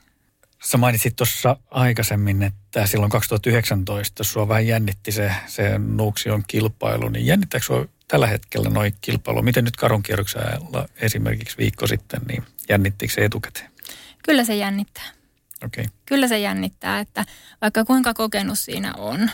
[0.64, 7.09] Sä mainitsit tuossa aikaisemmin, että silloin 2019 sua vähän jännitti se, se Nuuksion kilpailu.
[7.09, 9.42] Niin jännittääkö sua tällä hetkellä noin kilpailu?
[9.42, 13.70] Miten nyt karunkierroksella esimerkiksi viikko sitten, niin jännittikö se etukäteen?
[14.25, 15.11] Kyllä se jännittää.
[15.64, 15.85] Okay.
[16.07, 17.25] Kyllä se jännittää, että
[17.61, 19.31] vaikka kuinka kokenut siinä on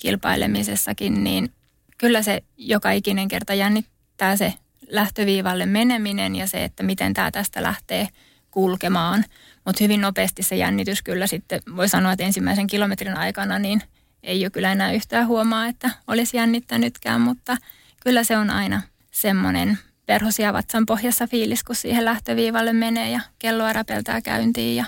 [0.00, 1.52] kilpailemisessakin, niin
[1.98, 4.54] kyllä se joka ikinen kerta jännittää se
[4.88, 8.08] lähtöviivalle meneminen ja se, että miten tämä tästä lähtee
[8.50, 9.24] kulkemaan.
[9.64, 13.82] Mutta hyvin nopeasti se jännitys kyllä sitten, voi sanoa, että ensimmäisen kilometrin aikana niin
[14.22, 17.56] ei ole kyllä enää yhtään huomaa, että olisi jännittänytkään, mutta
[18.00, 23.72] kyllä se on aina semmoinen perhosia vatsan pohjassa fiilis, kun siihen lähtöviivalle menee ja kelloa
[23.72, 24.84] räpeltää käyntiin ja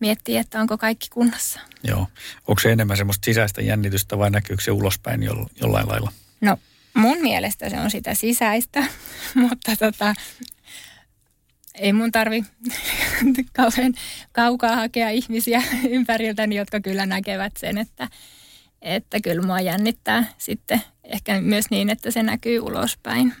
[0.00, 1.60] miettii, että onko kaikki kunnossa.
[1.82, 2.08] Joo.
[2.48, 5.22] Onko se enemmän semmoista sisäistä jännitystä vai näkyykö se ulospäin
[5.60, 6.12] jollain lailla?
[6.40, 6.58] No
[6.94, 8.84] mun mielestä se on sitä sisäistä,
[9.48, 10.14] mutta tota,
[11.74, 12.44] ei mun tarvi
[13.56, 13.94] kauhean
[14.32, 18.08] kaukaa hakea ihmisiä ympäriltäni, jotka kyllä näkevät sen, että,
[18.82, 23.34] että kyllä mua jännittää sitten ehkä myös niin, että se näkyy ulospäin.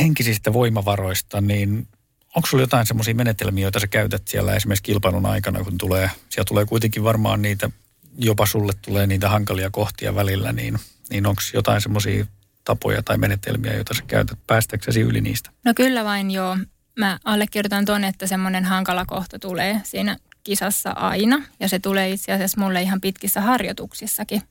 [0.00, 1.88] Henkisistä voimavaroista, niin
[2.36, 6.48] onko sulla jotain semmoisia menetelmiä, joita sä käytät siellä esimerkiksi kilpailun aikana, kun tulee, siellä
[6.48, 7.70] tulee kuitenkin varmaan niitä,
[8.18, 10.78] jopa sulle tulee niitä hankalia kohtia välillä, niin,
[11.10, 12.26] niin onko jotain semmoisia
[12.64, 15.50] tapoja tai menetelmiä, joita sä käytät päästäksesi yli niistä?
[15.64, 16.56] No kyllä vain joo
[16.98, 21.42] mä allekirjoitan tuonne, että semmoinen hankala kohta tulee siinä kisassa aina.
[21.60, 24.42] Ja se tulee itse asiassa mulle ihan pitkissä harjoituksissakin.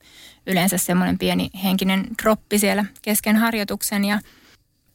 [0.46, 4.04] Yleensä semmoinen pieni henkinen droppi siellä kesken harjoituksen.
[4.04, 4.20] Ja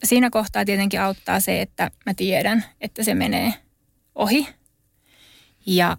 [0.03, 3.53] siinä kohtaa tietenkin auttaa se, että mä tiedän, että se menee
[4.15, 4.47] ohi.
[5.65, 5.97] Ja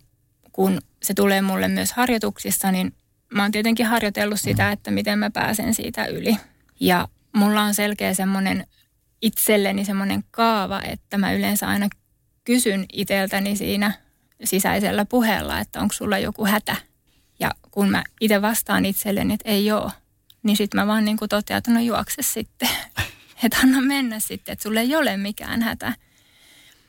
[0.52, 2.94] kun se tulee mulle myös harjoituksissa, niin
[3.34, 6.36] mä oon tietenkin harjoitellut sitä, että miten mä pääsen siitä yli.
[6.80, 8.66] Ja mulla on selkeä semmoinen
[9.22, 11.88] itselleni semmoinen kaava, että mä yleensä aina
[12.44, 13.92] kysyn itseltäni siinä
[14.44, 16.76] sisäisellä puheella, että onko sulla joku hätä.
[17.40, 19.92] Ja kun mä itse vastaan itselleni, että ei ole,
[20.42, 22.68] niin sitten mä vaan niin kuin totean, että no juokse sitten.
[23.44, 25.92] että anna mennä sitten, että sulle ei ole mikään hätä.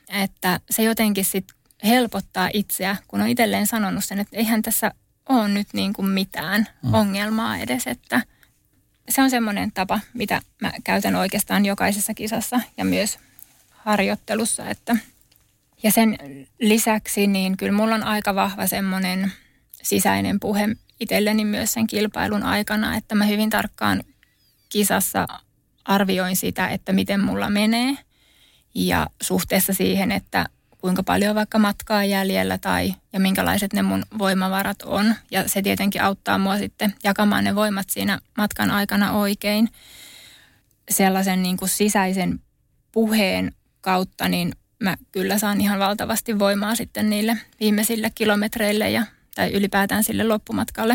[0.08, 4.92] Että se jotenkin sitten helpottaa itseä, kun on itselleen sanonut sen, että eihän tässä
[5.28, 6.94] ole nyt niin kuin mitään mm.
[6.94, 8.22] ongelmaa edes, että
[9.08, 13.18] se on semmoinen tapa, mitä mä käytän oikeastaan jokaisessa kisassa ja myös
[13.70, 14.96] harjoittelussa, että
[15.82, 16.18] ja sen
[16.60, 19.32] lisäksi niin kyllä mulla on aika vahva semmoinen
[19.82, 20.68] sisäinen puhe
[21.00, 24.04] itselleni myös sen kilpailun aikana, että mä hyvin tarkkaan
[24.68, 25.26] kisassa
[25.84, 27.96] arvioin sitä, että miten mulla menee.
[28.74, 30.46] Ja suhteessa siihen, että
[30.82, 35.14] kuinka paljon vaikka matkaa jäljellä tai ja minkälaiset ne mun voimavarat on.
[35.30, 39.68] Ja se tietenkin auttaa mua sitten jakamaan ne voimat siinä matkan aikana oikein.
[40.90, 42.40] Sellaisen niin kuin sisäisen
[42.92, 49.52] puheen kautta, niin mä kyllä saan ihan valtavasti voimaa sitten niille viimeisille kilometreille ja, tai
[49.52, 50.94] ylipäätään sille loppumatkalle.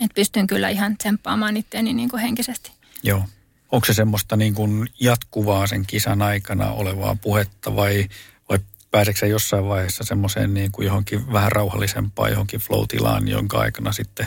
[0.00, 2.72] Että pystyn kyllä ihan tsemppaamaan itteeni niin kuin henkisesti.
[3.02, 3.24] Joo.
[3.72, 8.08] Onko se semmoista niin kuin jatkuvaa sen kisan aikana olevaa puhetta vai,
[8.90, 14.26] pääseekö jossain vaiheessa semmoiseen niin kuin johonkin vähän rauhallisempaan, johonkin flow-tilaan, jonka aikana sitten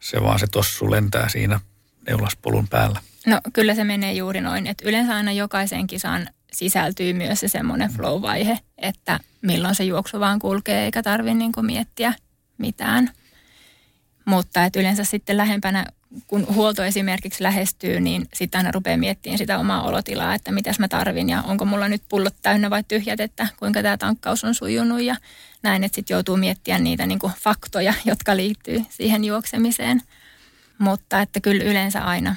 [0.00, 1.60] se vaan se tossu lentää siinä
[2.06, 3.00] neulaspolun päällä?
[3.26, 7.90] No kyllä se menee juuri noin, että yleensä aina jokaiseen kisaan sisältyy myös se semmoinen
[7.90, 12.14] flow-vaihe, että milloin se juoksu vaan kulkee eikä tarvitse niin miettiä
[12.58, 13.10] mitään.
[14.24, 15.86] Mutta että yleensä sitten lähempänä,
[16.26, 20.88] kun huolto esimerkiksi lähestyy, niin sitten aina rupeaa miettimään sitä omaa olotilaa, että mitäs mä
[20.88, 25.02] tarvin ja onko mulla nyt pullot täynnä vai tyhjät, että kuinka tämä tankkaus on sujunut
[25.02, 25.16] ja
[25.62, 30.02] näin, että sitten joutuu miettimään niitä niin faktoja, jotka liittyy siihen juoksemiseen.
[30.78, 32.36] Mutta että kyllä yleensä aina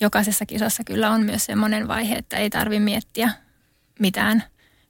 [0.00, 3.30] jokaisessa kisassa kyllä on myös semmoinen vaihe, että ei tarvi miettiä
[3.98, 4.42] mitään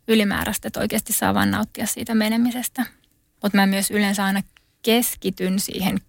[0.08, 2.86] ylimääräistä, että oikeasti saa vaan nauttia siitä menemisestä.
[3.42, 4.42] Mutta mä myös yleensä aina
[4.82, 6.00] keskityn siihen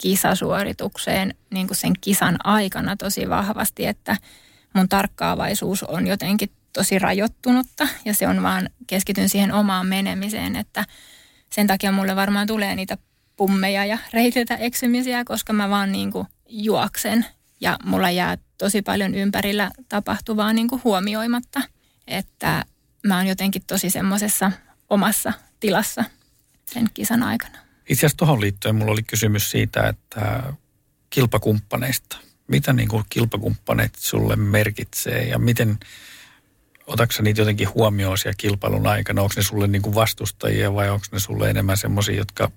[0.00, 4.16] kisasuoritukseen niin kuin sen kisan aikana tosi vahvasti, että
[4.74, 10.84] mun tarkkaavaisuus on jotenkin tosi rajoittunutta ja se on vaan keskityn siihen omaan menemiseen, että
[11.52, 12.98] sen takia mulle varmaan tulee niitä
[13.36, 17.26] pummeja ja reitiltä eksymisiä, koska mä vaan niin kuin juoksen
[17.60, 21.62] ja mulla jää tosi paljon ympärillä tapahtuvaa niin kuin huomioimatta–
[22.10, 22.64] että
[23.06, 24.52] mä oon jotenkin tosi semmoisessa
[24.90, 26.04] omassa tilassa
[26.66, 27.58] sen kisan aikana.
[27.90, 30.42] Itse asiassa tuohon liittyen mulla oli kysymys siitä, että
[31.10, 32.16] kilpakumppaneista.
[32.48, 35.78] Mitä niin kuin kilpakumppaneet sulle merkitsee ja miten,
[36.86, 39.22] otatko niitä jotenkin huomioon siellä kilpailun aikana?
[39.22, 42.50] Onko ne sulle niin kuin vastustajia vai onko ne sulle enemmän semmoisia, jotka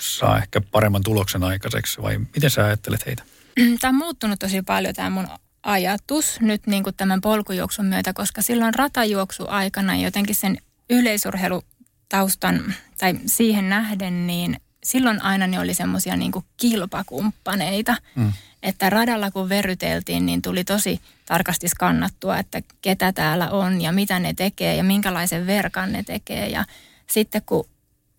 [0.00, 3.22] saa ehkä paremman tuloksen aikaiseksi vai miten sä ajattelet heitä?
[3.80, 5.28] Tämä on muuttunut tosi paljon tämä mun
[5.62, 10.58] ajatus nyt niin kuin tämän polkujuoksun myötä, koska silloin ratajuoksu aikana jotenkin sen
[10.90, 17.96] yleisurheilutaustan tai siihen nähden, niin silloin aina ne oli semmoisia niin kilpakumppaneita.
[18.14, 18.32] Mm.
[18.62, 24.18] Että radalla kun veryteltiin, niin tuli tosi tarkasti skannattua, että ketä täällä on ja mitä
[24.18, 26.48] ne tekee ja minkälaisen verkan ne tekee.
[26.48, 26.64] Ja
[27.06, 27.68] sitten kun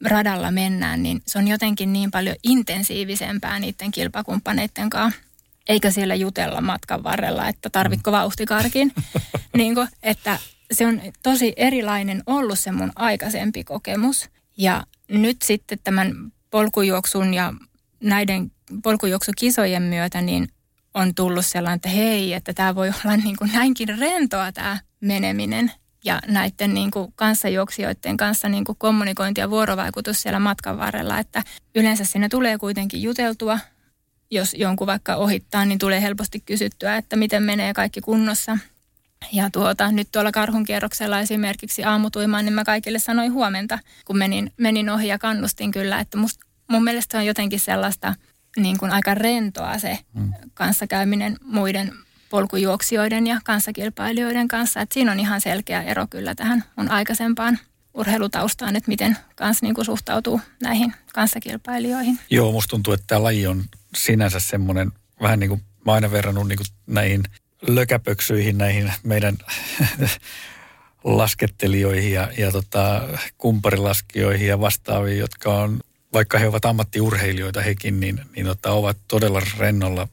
[0.06, 5.22] radalla mennään, niin se on jotenkin niin paljon intensiivisempää niiden kilpakumppaneiden kanssa
[5.70, 8.94] eikä siellä jutella matkan varrella, että tarvitko vauhtikarkin.
[9.58, 10.40] niin kuin, että
[10.72, 14.30] se on tosi erilainen ollut se mun aikaisempi kokemus.
[14.58, 17.54] Ja nyt sitten tämän polkujuoksun ja
[18.04, 18.52] näiden
[18.84, 20.48] polkujuoksukisojen myötä niin
[20.94, 25.72] on tullut sellainen, että hei, että tämä voi olla niin kuin näinkin rentoa tämä meneminen.
[26.06, 31.44] Ja näiden niin kuin kanssajuoksijoiden kanssa niin kuin kommunikointi ja vuorovaikutus siellä matkan varrella, että
[31.76, 33.60] yleensä sinne tulee kuitenkin juteltua,
[34.32, 38.58] jos jonkun vaikka ohittaa, niin tulee helposti kysyttyä, että miten menee kaikki kunnossa.
[39.34, 44.52] Ja tuota, nyt tuolla karhun kierroksella esimerkiksi aamutuimaan, niin mä kaikille sanoin huomenta, kun menin,
[44.58, 48.16] menin ohi ja kannustin kyllä, että must, mun mielestä on jotenkin sellaista
[48.58, 50.34] niin kuin aika rentoa se mm.
[50.54, 51.94] kanssakäyminen muiden
[52.30, 54.82] polkujuoksijoiden ja kanssakilpailijoiden kanssa.
[54.82, 57.60] Että siinä on ihan selkeä ero kyllä tähän mun aikaisempaan
[57.94, 62.20] urheilutaustaan, että miten kans niin kuin suhtautuu näihin kanssakilpailijoihin.
[62.30, 63.64] Joo, musta tuntuu, että tämä laji on
[63.96, 67.24] sinänsä semmoinen vähän niin kuin mä aina verrannut niin kuin näihin
[67.68, 69.38] lökäpöksyihin, näihin meidän
[71.04, 73.02] laskettelijoihin ja, ja tota,
[73.38, 75.80] kumparilaskijoihin ja vastaaviin, jotka on,
[76.14, 80.08] vaikka he ovat ammattiurheilijoita hekin, niin, niin tota, ovat todella rennolla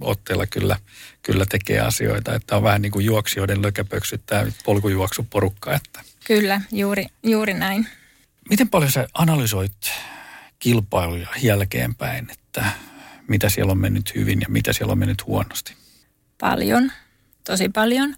[0.00, 0.76] otteella kyllä,
[1.22, 2.34] kyllä tekee asioita.
[2.34, 5.74] Että on vähän niin kuin juoksijoiden lökäpöksyt, tämä polkujuoksuporukka.
[5.74, 6.00] Että.
[6.26, 7.88] Kyllä, juuri, juuri näin.
[8.50, 9.92] Miten paljon sä analysoit
[10.58, 12.72] kilpailuja jälkeenpäin, että
[13.28, 15.74] mitä siellä on mennyt hyvin ja mitä siellä on mennyt huonosti?
[16.40, 16.92] Paljon,
[17.44, 18.14] tosi paljon.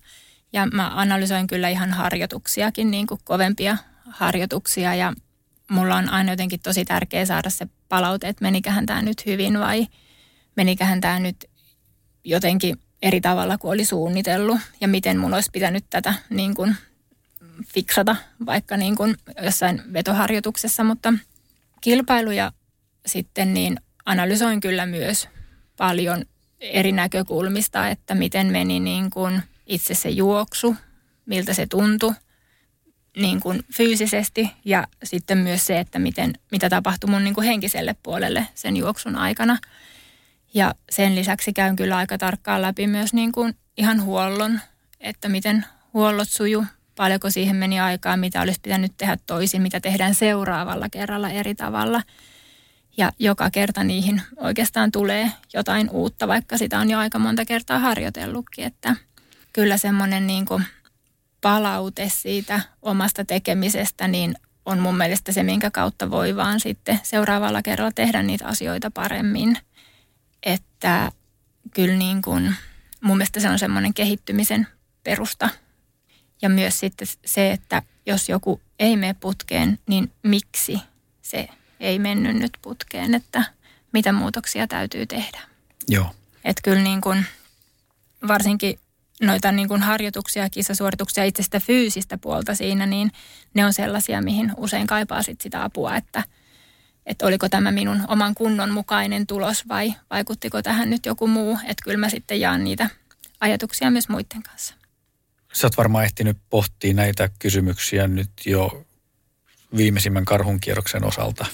[0.52, 3.76] Ja mä analysoin kyllä ihan harjoituksiakin, niin kuin kovempia
[4.10, 5.12] harjoituksia ja
[5.70, 9.86] mulla on aina jotenkin tosi tärkeää saada se palaute, että meniköhän tämä nyt hyvin vai
[10.56, 11.44] meniköhän tämä nyt
[12.24, 14.60] jotenkin eri tavalla kuin oli suunnitellut.
[14.80, 16.76] Ja miten mun olisi pitänyt tätä niin kuin
[17.66, 21.14] fiksata vaikka niin kuin jossain vetoharjoituksessa, mutta
[21.80, 22.52] kilpailuja
[23.06, 25.28] sitten niin analysoin kyllä myös
[25.76, 26.24] paljon
[26.60, 30.76] eri näkökulmista, että miten meni niin kuin itse se juoksu,
[31.26, 32.14] miltä se tuntui
[33.16, 37.96] niin kuin fyysisesti ja sitten myös se, että miten, mitä tapahtui mun niin kuin henkiselle
[38.02, 39.58] puolelle sen juoksun aikana.
[40.54, 44.60] Ja sen lisäksi käyn kyllä aika tarkkaan läpi myös niin kuin ihan huollon,
[45.00, 46.64] että miten huollot suju,
[46.96, 52.02] paljonko siihen meni aikaa, mitä olisi pitänyt tehdä toisin, mitä tehdään seuraavalla kerralla eri tavalla.
[52.96, 57.78] Ja joka kerta niihin oikeastaan tulee jotain uutta, vaikka sitä on jo aika monta kertaa
[57.78, 58.96] harjoitellutkin, että
[59.52, 60.64] kyllä semmoinen niin kuin
[61.40, 67.62] palaute siitä omasta tekemisestä, niin on mun mielestä se, minkä kautta voi vaan sitten seuraavalla
[67.62, 69.58] kerralla tehdä niitä asioita paremmin.
[70.42, 71.12] Että
[71.74, 72.54] kyllä niin kuin,
[73.00, 74.66] mun mielestä se on semmoinen kehittymisen
[75.04, 75.48] perusta.
[76.42, 80.78] Ja myös sitten se, että jos joku ei mene putkeen, niin miksi
[81.22, 81.48] se
[81.80, 83.44] ei mennyt nyt putkeen, että
[83.92, 85.40] mitä muutoksia täytyy tehdä.
[85.88, 86.14] Joo.
[86.44, 87.26] Että kyllä niin kuin,
[88.28, 88.78] varsinkin
[89.20, 93.12] noita niin kuin harjoituksia, kisasuorituksia, itse sitä fyysistä puolta siinä, niin
[93.54, 96.22] ne on sellaisia, mihin usein kaipaa sit sitä apua, että,
[97.06, 101.58] että oliko tämä minun oman kunnon mukainen tulos vai vaikuttiko tähän nyt joku muu.
[101.62, 102.90] Että kyllä mä sitten jaan niitä
[103.40, 104.74] ajatuksia myös muiden kanssa.
[105.52, 108.86] Sä oot varmaan ehtinyt pohtia näitä kysymyksiä nyt jo
[109.76, 111.46] viimeisimmän karhunkierroksen osalta.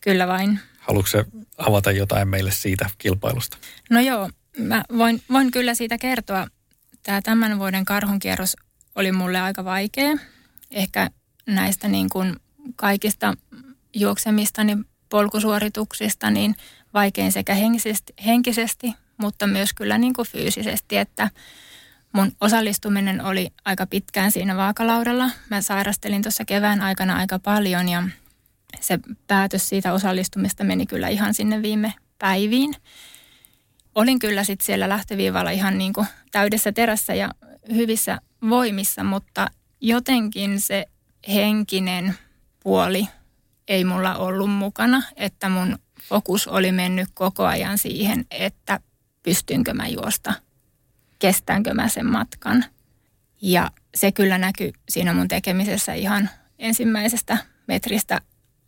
[0.00, 0.60] Kyllä vain.
[0.78, 1.24] Haluatko
[1.58, 3.56] avata jotain meille siitä kilpailusta?
[3.90, 6.46] No joo, mä voin, voin kyllä siitä kertoa
[7.06, 8.56] tämä tämän vuoden karhunkierros
[8.94, 10.16] oli mulle aika vaikea.
[10.70, 11.10] Ehkä
[11.46, 12.36] näistä niin kuin
[12.76, 13.34] kaikista
[13.94, 14.76] juoksemistani
[15.08, 16.56] polkusuorituksista niin
[16.94, 21.30] vaikein sekä henkisesti, henkisesti mutta myös kyllä niin kuin fyysisesti, että
[22.12, 25.30] mun osallistuminen oli aika pitkään siinä vaakalaudalla.
[25.50, 28.02] Mä sairastelin tuossa kevään aikana aika paljon ja
[28.80, 32.74] se päätös siitä osallistumista meni kyllä ihan sinne viime päiviin
[33.96, 37.30] olin kyllä sitten siellä lähtöviivalla ihan niin kuin täydessä terässä ja
[37.74, 39.46] hyvissä voimissa, mutta
[39.80, 40.86] jotenkin se
[41.28, 42.14] henkinen
[42.62, 43.08] puoli
[43.68, 48.80] ei mulla ollut mukana, että mun fokus oli mennyt koko ajan siihen, että
[49.22, 50.32] pystynkö mä juosta,
[51.18, 52.64] kestäänkö mä sen matkan.
[53.42, 58.20] Ja se kyllä näkyy siinä mun tekemisessä ihan ensimmäisestä metristä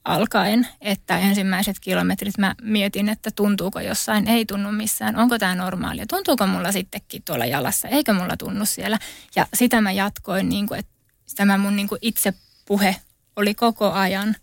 [0.08, 6.06] alkaen, että ensimmäiset kilometrit mä mietin, että tuntuuko jossain, ei tunnu missään, onko tämä normaalia,
[6.06, 8.98] tuntuuko mulla sittenkin tuolla jalassa, eikö mulla tunnu siellä.
[9.36, 10.92] Ja sitä mä jatkoin, niin kuin, että
[11.36, 12.34] tämä mun niin kuin itse
[12.66, 12.96] puhe
[13.36, 14.36] oli koko ajan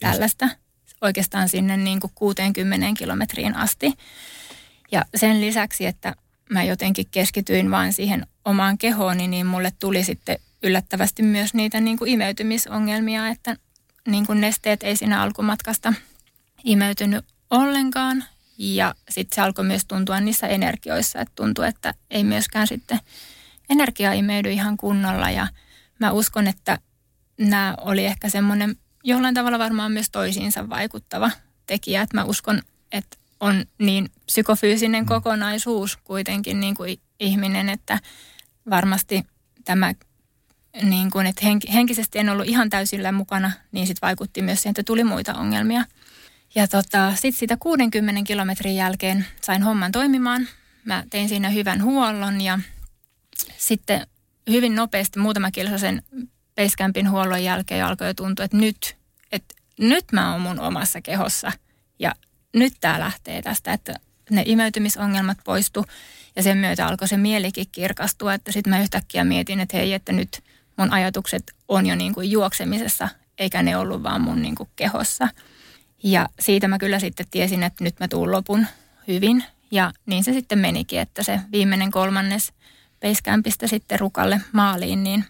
[0.00, 0.48] tällaista,
[1.00, 3.92] oikeastaan sinne niin kuin 60 kilometriin asti.
[4.92, 6.14] Ja sen lisäksi, että
[6.50, 11.98] mä jotenkin keskityin vain siihen omaan kehooni, niin mulle tuli sitten yllättävästi myös niitä niin
[11.98, 13.56] kuin imeytymisongelmia, että
[14.08, 15.92] niin kuin nesteet ei siinä alkumatkasta
[16.64, 18.24] imeytynyt ollenkaan.
[18.58, 23.00] Ja sitten se alkoi myös tuntua niissä energioissa, että tuntui, että ei myöskään sitten
[23.70, 25.30] energia imeydy ihan kunnolla.
[25.30, 25.48] Ja
[25.98, 26.78] mä uskon, että
[27.38, 31.30] nämä oli ehkä semmoinen jollain tavalla varmaan myös toisiinsa vaikuttava
[31.66, 32.02] tekijä.
[32.02, 35.08] Että mä uskon, että on niin psykofyysinen mm.
[35.08, 37.98] kokonaisuus kuitenkin niin kuin ihminen, että
[38.70, 39.26] varmasti
[39.64, 39.94] tämä
[40.82, 44.70] niin kuin, että henk- henkisesti en ollut ihan täysillä mukana, niin sitten vaikutti myös siihen,
[44.70, 45.84] että tuli muita ongelmia.
[46.54, 50.48] Ja tota, sitten sitä 60 kilometrin jälkeen sain homman toimimaan.
[50.84, 52.58] Mä tein siinä hyvän huollon ja
[53.56, 54.06] sitten
[54.50, 56.02] hyvin nopeasti muutama kilsa sen
[56.56, 58.96] Basecampin huollon jälkeen alkoi tuntua, että nyt,
[59.32, 61.52] että nyt mä oon mun omassa kehossa
[61.98, 62.14] ja
[62.54, 63.94] nyt tää lähtee tästä, että
[64.30, 65.84] ne imeytymisongelmat poistu
[66.36, 70.12] ja sen myötä alkoi se mielikin kirkastua, että sitten mä yhtäkkiä mietin, että hei, että
[70.12, 70.42] nyt
[70.80, 73.08] mun ajatukset on jo niin kuin juoksemisessa,
[73.38, 75.28] eikä ne ollut vaan mun niin kuin kehossa.
[76.02, 78.66] Ja siitä mä kyllä sitten tiesin, että nyt mä tuun lopun
[79.08, 79.44] hyvin.
[79.70, 82.52] Ja niin se sitten menikin, että se viimeinen kolmannes
[83.00, 85.24] Basecampista sitten rukalle maaliin, niin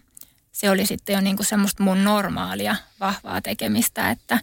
[0.51, 4.39] se oli sitten jo niin kuin semmoista mun normaalia, vahvaa tekemistä, että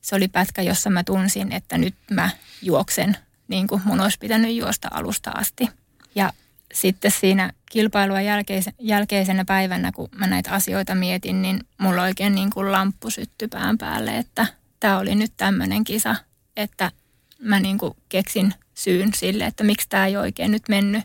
[0.00, 2.30] se oli pätkä, jossa mä tunsin, että nyt mä
[2.62, 3.16] juoksen
[3.48, 5.68] niin kuin mun olisi pitänyt juosta alusta asti.
[6.14, 6.32] Ja
[6.72, 12.50] sitten siinä kilpailua jälkeisen, jälkeisenä päivänä, kun mä näitä asioita mietin, niin mulla oikein niin
[12.50, 14.46] kuin lamppu syttyi pään päälle, että
[14.80, 16.16] tämä oli nyt tämmöinen kisa,
[16.56, 16.90] että
[17.38, 21.04] mä niin kuin keksin syyn sille, että miksi tämä ei oikein nyt mennyt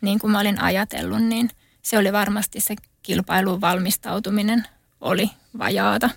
[0.00, 1.50] niin kuin mä olin ajatellut, niin
[1.82, 4.66] se oli varmasti se kilpailuun valmistautuminen
[5.00, 6.10] oli vajaata.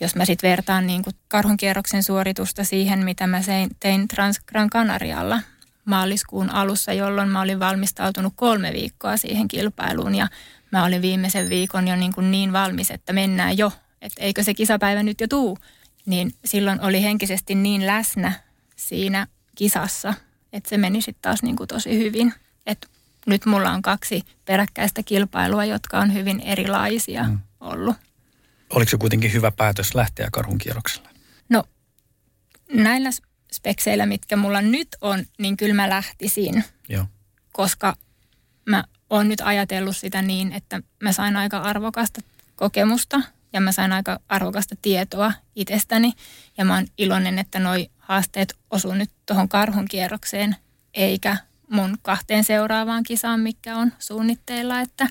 [0.00, 3.40] Jos mä sitten vertaan niin kuin karhunkierroksen suoritusta siihen, mitä mä
[3.80, 5.40] tein Trans Gran Canarialla
[5.88, 10.28] maaliskuun alussa, jolloin mä olin valmistautunut kolme viikkoa siihen kilpailuun ja
[10.72, 13.72] mä olin viimeisen viikon jo niin, kuin niin valmis, että mennään jo,
[14.02, 15.58] että eikö se kisapäivä nyt jo tuu.
[16.06, 18.32] Niin silloin oli henkisesti niin läsnä
[18.76, 20.14] siinä kisassa,
[20.52, 22.34] että se meni sitten taas niin kuin tosi hyvin.
[22.66, 22.88] Että
[23.26, 27.38] nyt mulla on kaksi peräkkäistä kilpailua, jotka on hyvin erilaisia mm.
[27.60, 27.96] ollut.
[28.70, 31.08] Oliko se kuitenkin hyvä päätös lähteä karhunkierrokselle?
[31.48, 31.64] No
[32.72, 33.10] näillä
[33.52, 36.64] spekseillä, mitkä mulla nyt on, niin kyllä mä lähtisin.
[36.88, 37.04] Joo.
[37.52, 37.96] Koska
[38.64, 42.20] mä oon nyt ajatellut sitä niin, että mä sain aika arvokasta
[42.56, 43.20] kokemusta
[43.52, 46.12] ja mä sain aika arvokasta tietoa itsestäni.
[46.58, 50.56] Ja mä oon iloinen, että noi haasteet osuu nyt tuohon karhun kierrokseen,
[50.94, 51.36] eikä
[51.70, 55.08] mun kahteen seuraavaan kisaan, mikä on suunnitteilla, että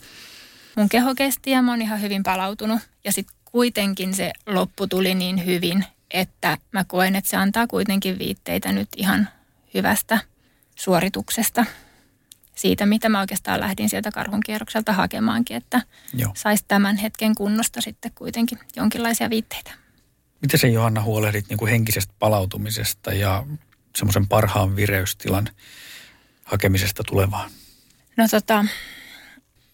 [0.75, 2.79] mun keho kesti ja mä oon ihan hyvin palautunut.
[3.03, 8.19] Ja sitten kuitenkin se loppu tuli niin hyvin, että mä koen, että se antaa kuitenkin
[8.19, 9.29] viitteitä nyt ihan
[9.73, 10.19] hyvästä
[10.75, 11.65] suorituksesta
[12.55, 15.81] siitä, mitä mä oikeastaan lähdin sieltä karhun kierrokselta hakemaankin, että
[16.35, 19.71] saisi tämän hetken kunnosta sitten kuitenkin jonkinlaisia viitteitä.
[20.41, 23.45] Miten se Johanna huolehdit niin kuin henkisestä palautumisesta ja
[23.95, 25.49] semmoisen parhaan vireystilan
[26.43, 27.51] hakemisesta tulevaan?
[28.17, 28.65] No tota,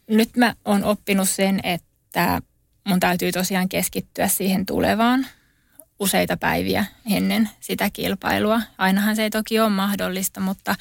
[0.08, 2.42] nyt mä oon oppinut sen, että
[2.88, 5.28] mun täytyy tosiaan keskittyä siihen tulevaan
[6.04, 8.62] useita päiviä ennen sitä kilpailua.
[8.78, 10.76] Ainahan se ei toki ole mahdollista, mutta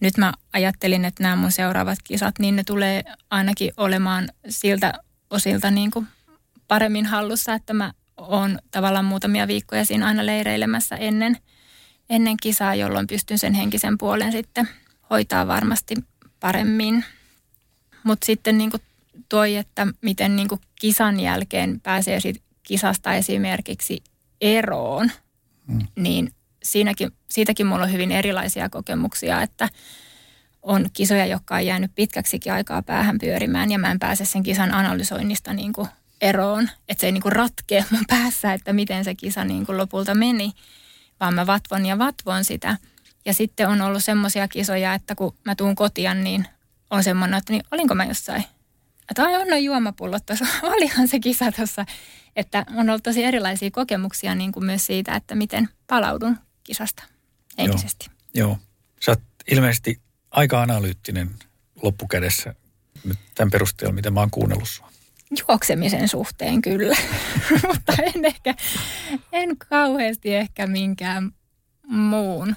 [0.00, 4.92] nyt mä ajattelin, että nämä mun seuraavat kisat, niin ne tulee ainakin olemaan siltä
[5.30, 6.06] osilta niin kuin
[6.68, 11.36] paremmin hallussa, että mä oon tavallaan muutamia viikkoja siinä aina leireilemässä ennen,
[12.10, 14.68] ennen kisaa, jolloin pystyn sen henkisen puolen sitten
[15.10, 15.94] hoitaa varmasti
[16.40, 17.04] paremmin.
[18.04, 18.82] Mutta sitten niin kuin
[19.28, 24.02] toi, että miten niin kuin kisan jälkeen pääsee sit kisasta esimerkiksi
[24.40, 25.10] eroon,
[25.66, 25.86] mm.
[25.96, 29.68] niin siinäkin, siitäkin mulla on hyvin erilaisia kokemuksia, että
[30.62, 34.74] on kisoja, jotka on jäänyt pitkäksikin aikaa päähän pyörimään ja mä en pääse sen kisan
[34.74, 35.88] analysoinnista niin kuin
[36.20, 39.78] eroon, että se ei niin kuin ratkea mun päässä, että miten se kisa niin kuin
[39.78, 40.52] lopulta meni,
[41.20, 42.76] vaan mä vatvon ja vatvon sitä.
[43.24, 46.46] Ja sitten on ollut semmoisia kisoja, että kun mä tuun kotiin, niin
[46.90, 48.44] on semmoinen, että niin, olinko mä jossain
[49.10, 51.86] että on noin juomapullot tuossa, olihan se kisa tuossa.
[52.36, 57.02] Että on ollut tosi erilaisia kokemuksia niin kuin myös siitä, että miten palaudun kisasta
[57.58, 58.06] henkisesti.
[58.34, 58.58] Joo, joo.
[59.00, 59.20] Sä oot
[59.50, 60.00] ilmeisesti
[60.30, 61.30] aika analyyttinen
[61.82, 62.54] loppukädessä
[63.04, 64.90] nyt tämän perusteella, mitä mä oon kuunnellut sua.
[65.48, 66.96] Juoksemisen suhteen kyllä,
[67.68, 68.54] mutta en ehkä,
[69.32, 71.32] en kauheasti ehkä minkään
[71.86, 72.56] muun.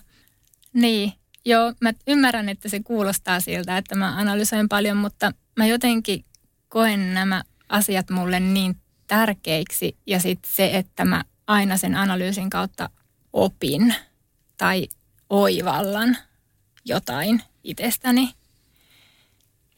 [0.73, 1.13] Niin,
[1.45, 6.25] joo, mä ymmärrän, että se kuulostaa siltä, että mä analysoin paljon, mutta mä jotenkin
[6.69, 8.75] koen nämä asiat mulle niin
[9.07, 12.89] tärkeiksi ja sitten se, että mä aina sen analyysin kautta
[13.33, 13.95] opin
[14.57, 14.87] tai
[15.29, 16.17] oivallan
[16.85, 18.33] jotain itsestäni.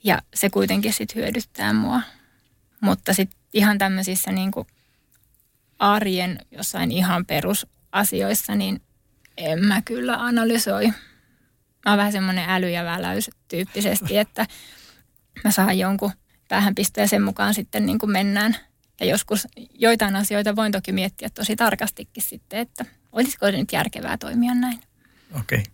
[0.04, 2.02] Ja se kuitenkin sitten hyödyttää mua.
[2.82, 4.68] Mutta sitten ihan tämmöisissä niin kuin
[5.80, 8.82] arjen jossain ihan perusasioissa, niin
[9.38, 10.88] en mä kyllä analysoi.
[11.86, 14.46] Mä oon vähän semmoinen äly- ja väläys tyyppisesti, että
[15.44, 16.12] mä saan jonkun
[16.48, 18.56] päähänpisto ja sen mukaan sitten niin kuin mennään.
[19.00, 24.18] Ja joskus joitain asioita voin toki miettiä tosi tarkastikin sitten, että olisiko se nyt järkevää
[24.18, 24.80] toimia näin.
[25.40, 25.60] Okei.
[25.60, 25.72] Okay.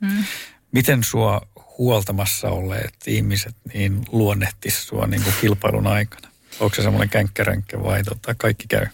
[0.00, 0.24] Mm.
[0.72, 1.40] Miten sua
[1.78, 6.28] huoltamassa olleet ihmiset niin luonnehtis sua niin kuin kilpailun aikana?
[6.60, 8.86] Onko se semmoinen känkkäränkkä vai tota, kaikki käy?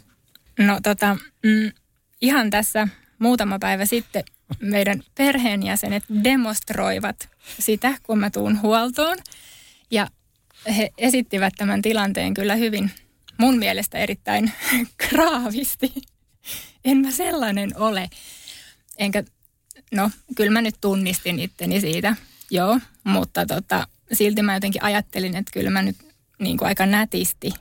[0.59, 1.73] No tota, mm,
[2.21, 4.25] ihan tässä muutama päivä sitten
[4.61, 9.19] meidän perheenjäsenet demonstroivat sitä, kun mä tuun huoltoon.
[9.91, 10.09] Ja
[10.77, 12.91] he esittivät tämän tilanteen kyllä hyvin,
[13.39, 14.53] mun mielestä erittäin
[15.09, 15.93] kraavisti.
[16.85, 18.11] En mä sellainen ole.
[18.99, 19.25] Enkä,
[19.93, 22.17] no kyllä mä nyt tunnistin itteni siitä,
[22.51, 25.97] joo, mutta tota, silti mä jotenkin ajattelin, että kyllä mä nyt
[26.39, 27.53] niin kuin aika nätisti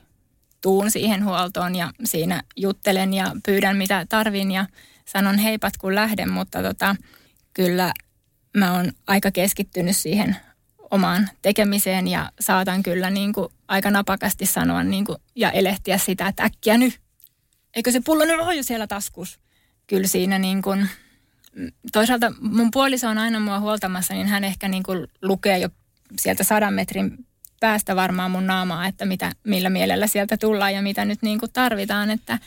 [0.60, 4.66] tuun siihen huoltoon ja siinä juttelen ja pyydän mitä tarvin ja
[5.04, 6.96] sanon heipat kun lähden, mutta tota,
[7.54, 7.92] kyllä
[8.56, 10.36] mä oon aika keskittynyt siihen
[10.90, 16.28] omaan tekemiseen ja saatan kyllä niin kuin aika napakasti sanoa niin kuin, ja elehtiä sitä,
[16.28, 17.00] että äkkiä nyt.
[17.74, 19.40] Eikö se pullo nyt ole jo siellä taskus?
[19.86, 20.88] Kyllä siinä niin kuin,
[21.92, 25.68] toisaalta mun puoliso on aina mua huoltamassa, niin hän ehkä niin kuin lukee jo
[26.18, 27.26] sieltä sadan metrin
[27.60, 31.52] päästä varmaan mun naamaa, että mitä, millä mielellä sieltä tullaan ja mitä nyt niin kuin
[31.52, 32.10] tarvitaan.
[32.10, 32.38] Että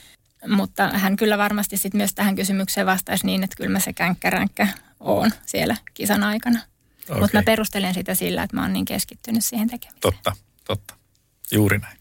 [0.47, 4.67] mutta hän kyllä varmasti sit myös tähän kysymykseen vastaisi niin, että kyllä mä se känkkäränkkä
[4.99, 6.59] oon siellä kisan aikana.
[7.09, 7.22] Okay.
[7.22, 10.01] Mutta mä perustelen sitä sillä, että mä oon niin keskittynyt siihen tekemiseen.
[10.01, 11.01] Totta, totta.
[11.52, 11.97] Juuri näin.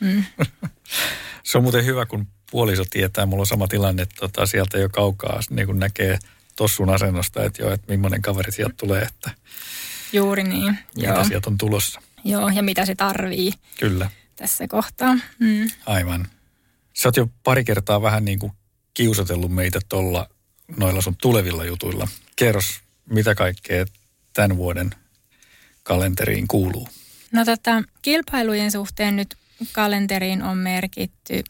[0.00, 0.24] Mm.
[1.44, 4.88] se on muuten hyvä, kun puoliso tietää, mulla on sama tilanne, että tota, sieltä jo
[4.88, 6.18] kaukaa niin kun näkee
[6.56, 9.30] tossun asennosta, että joo, että millainen kaveri sieltä tulee, että
[10.12, 10.78] Juuri niin.
[10.96, 11.24] Mitä joo.
[11.24, 12.00] sieltä on tulossa.
[12.24, 13.52] Joo, ja mitä se tarvii.
[13.80, 14.10] Kyllä.
[14.36, 15.14] Tässä kohtaa.
[15.38, 15.70] Mm.
[15.86, 16.28] Aivan.
[16.94, 18.52] Sä oot jo pari kertaa vähän niin kuin
[18.94, 20.28] kiusatellut meitä tuolla
[20.76, 22.08] noilla sun tulevilla jutuilla.
[22.36, 22.80] Kerros,
[23.10, 23.84] mitä kaikkea
[24.32, 24.90] tämän vuoden
[25.82, 26.88] kalenteriin kuuluu?
[27.32, 29.36] No tota, kilpailujen suhteen nyt
[29.72, 31.44] kalenteriin on merkitty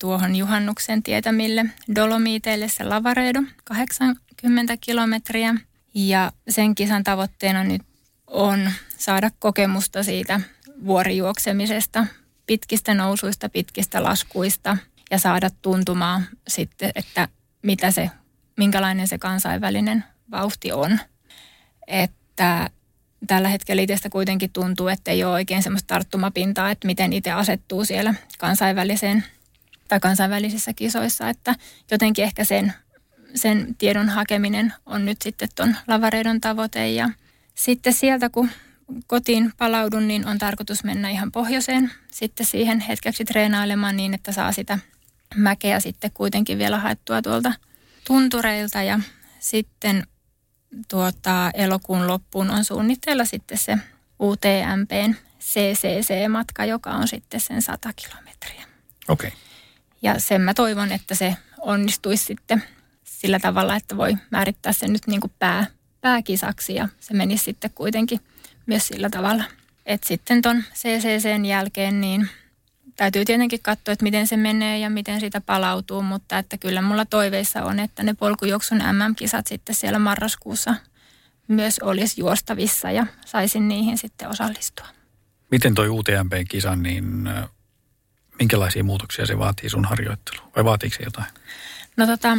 [0.00, 5.54] tuohon juhannuksen tietämille Dolomiiteille se Lavaredo, 80 kilometriä.
[5.94, 7.82] Ja sen kisan tavoitteena nyt
[8.26, 10.40] on saada kokemusta siitä
[10.84, 12.06] vuorijuoksemisesta,
[12.46, 14.76] pitkistä nousuista, pitkistä laskuista
[15.10, 17.28] ja saada tuntumaan sitten, että
[17.62, 18.10] mitä se,
[18.56, 20.98] minkälainen se kansainvälinen vauhti on.
[21.86, 22.70] Että
[23.26, 27.84] tällä hetkellä itsestä kuitenkin tuntuu, että ei ole oikein semmoista tarttumapintaa, että miten itse asettuu
[27.84, 29.24] siellä kansainväliseen
[29.88, 31.54] tai kansainvälisissä kisoissa, että
[31.90, 32.72] jotenkin ehkä sen,
[33.34, 36.90] sen tiedon hakeminen on nyt sitten tuon lavareidon tavoite.
[36.90, 37.10] Ja
[37.54, 38.50] sitten sieltä kun
[39.06, 44.52] kotiin palaudun, niin on tarkoitus mennä ihan pohjoiseen sitten siihen hetkeksi treenailemaan niin, että saa
[44.52, 44.78] sitä
[45.36, 47.52] mäkeä sitten kuitenkin vielä haettua tuolta
[48.06, 48.82] tuntureilta.
[48.82, 49.00] Ja
[49.40, 50.06] sitten
[50.88, 53.78] tuota, elokuun loppuun on suunnitteilla sitten se
[54.20, 58.64] UTMPn CCC-matka, joka on sitten sen 100 kilometriä.
[59.08, 59.28] Okei.
[59.28, 59.40] Okay.
[60.02, 62.62] Ja sen mä toivon, että se onnistuisi sitten
[63.04, 65.66] sillä tavalla, että voi määrittää sen nyt niin kuin pää,
[66.00, 68.20] pääkisaksi ja se menisi sitten kuitenkin
[68.66, 69.44] myös sillä tavalla.
[69.86, 72.28] Että sitten ton CCCn jälkeen niin
[72.98, 77.04] täytyy tietenkin katsoa, että miten se menee ja miten sitä palautuu, mutta että kyllä mulla
[77.04, 80.74] toiveissa on, että ne polkujuoksun MM-kisat sitten siellä marraskuussa
[81.48, 84.86] myös olisi juostavissa ja saisin niihin sitten osallistua.
[85.50, 87.28] Miten toi UTMP-kisa, niin
[88.38, 91.26] minkälaisia muutoksia se vaatii sun harjoitteluun vai vaatiiko se jotain?
[91.96, 92.38] No tota,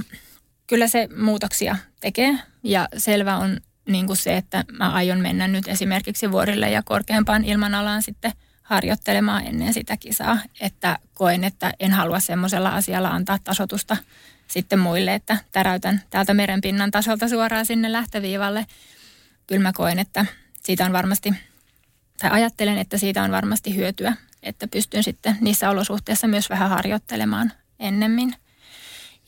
[0.67, 5.67] kyllä se muutoksia tekee ja selvä on niin kuin se, että mä aion mennä nyt
[5.67, 8.31] esimerkiksi vuorille ja korkeampaan ilmanalaan sitten
[8.69, 10.39] harjoittelemaan ennen sitä kisaa.
[10.61, 13.97] Että koen, että en halua semmoisella asialla antaa tasotusta
[14.47, 18.65] sitten muille, että täräytän täältä merenpinnan tasolta suoraan sinne lähtöviivalle.
[19.47, 20.25] Kyllä mä koen, että
[20.63, 21.33] siitä on varmasti,
[22.19, 24.13] tai ajattelen, että siitä on varmasti hyötyä,
[24.43, 28.35] että pystyn sitten niissä olosuhteissa myös vähän harjoittelemaan ennemmin.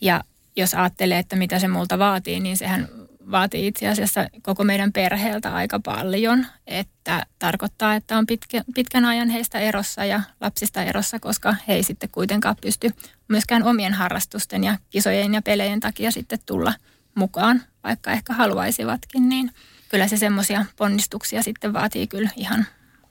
[0.01, 0.23] Ja
[0.55, 2.89] jos ajattelee, että mitä se multa vaatii, niin sehän
[3.31, 9.29] vaatii itse asiassa koko meidän perheeltä aika paljon, että tarkoittaa, että on pitkä, pitkän ajan
[9.29, 12.91] heistä erossa ja lapsista erossa, koska he ei sitten kuitenkaan pysty
[13.27, 16.73] myöskään omien harrastusten ja kisojen ja pelejen takia sitten tulla
[17.15, 19.51] mukaan, vaikka ehkä haluaisivatkin, niin
[19.89, 22.65] kyllä se semmoisia ponnistuksia sitten vaatii kyllä ihan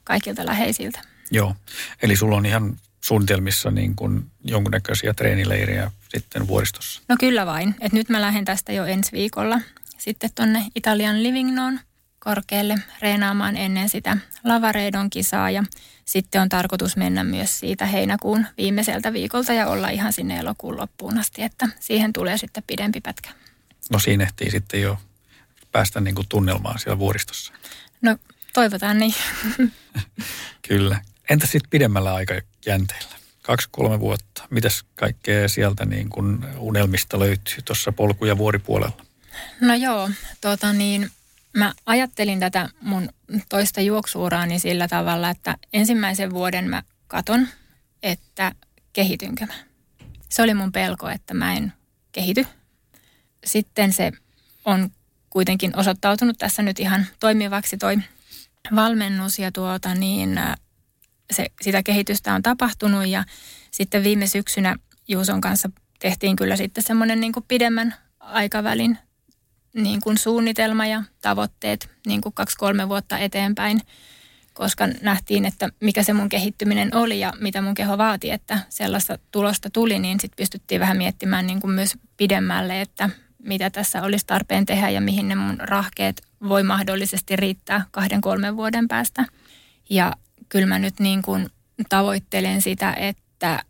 [0.04, 1.00] kaikilta läheisiltä.
[1.30, 1.56] Joo,
[2.02, 7.02] eli sulla on ihan suunnitelmissa niin kuin jonkunnäköisiä treenileirejä sitten vuoristossa?
[7.08, 7.74] No kyllä vain.
[7.80, 9.60] Et nyt mä lähden tästä jo ensi viikolla
[10.00, 11.80] sitten tuonne Italian Livignoon
[12.18, 15.64] korkealle reenaamaan ennen sitä Lavareidon kisaa ja
[16.04, 21.18] sitten on tarkoitus mennä myös siitä heinäkuun viimeiseltä viikolta ja olla ihan sinne elokuun loppuun
[21.18, 23.30] asti, että siihen tulee sitten pidempi pätkä.
[23.90, 24.98] No siinä ehtii sitten jo
[25.72, 27.52] päästä niin kuin tunnelmaan siellä vuoristossa.
[28.02, 28.16] No
[28.54, 29.14] toivotaan niin.
[30.68, 31.00] Kyllä.
[31.30, 33.16] Entä sitten pidemmällä aikajänteellä?
[33.42, 34.46] Kaksi-kolme vuotta.
[34.50, 39.09] Mitäs kaikkea sieltä niin kuin unelmista löytyy tuossa polku- ja vuoripuolella?
[39.60, 40.10] No joo,
[40.40, 41.10] tota niin,
[41.56, 43.08] mä ajattelin tätä mun
[43.48, 47.48] toista juoksuuraani sillä tavalla, että ensimmäisen vuoden mä katon,
[48.02, 48.52] että
[48.92, 49.54] kehitynkö mä.
[50.28, 51.72] Se oli mun pelko, että mä en
[52.12, 52.46] kehity.
[53.44, 54.12] Sitten se
[54.64, 54.90] on
[55.30, 57.96] kuitenkin osoittautunut tässä nyt ihan toimivaksi toi
[58.74, 60.40] valmennus ja tuota niin,
[61.30, 63.24] se, sitä kehitystä on tapahtunut ja
[63.70, 64.76] sitten viime syksynä
[65.08, 68.98] Juuson kanssa tehtiin kyllä sitten semmoinen niin pidemmän aikavälin
[69.74, 73.80] niin kuin suunnitelma ja tavoitteet niin kuin kaksi-kolme vuotta eteenpäin,
[74.54, 79.18] koska nähtiin, että mikä se mun kehittyminen oli ja mitä mun keho vaati, että sellaista
[79.30, 83.10] tulosta tuli, niin sitten pystyttiin vähän miettimään niin kuin myös pidemmälle, että
[83.42, 88.56] mitä tässä olisi tarpeen tehdä ja mihin ne mun rahkeet voi mahdollisesti riittää kahden, kolmen
[88.56, 89.24] vuoden päästä.
[89.90, 90.12] Ja
[90.48, 91.48] kyllä mä nyt niin kuin
[91.88, 93.62] tavoittelen sitä, että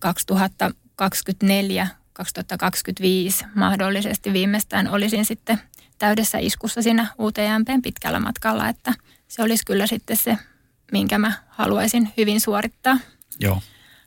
[0.00, 5.60] 2024 2025 mahdollisesti viimeistään olisin sitten
[5.98, 8.94] täydessä iskussa siinä UTMPn pitkällä matkalla, että
[9.28, 10.38] se olisi kyllä sitten se,
[10.92, 12.98] minkä mä haluaisin hyvin suorittaa.
[13.40, 13.62] Joo.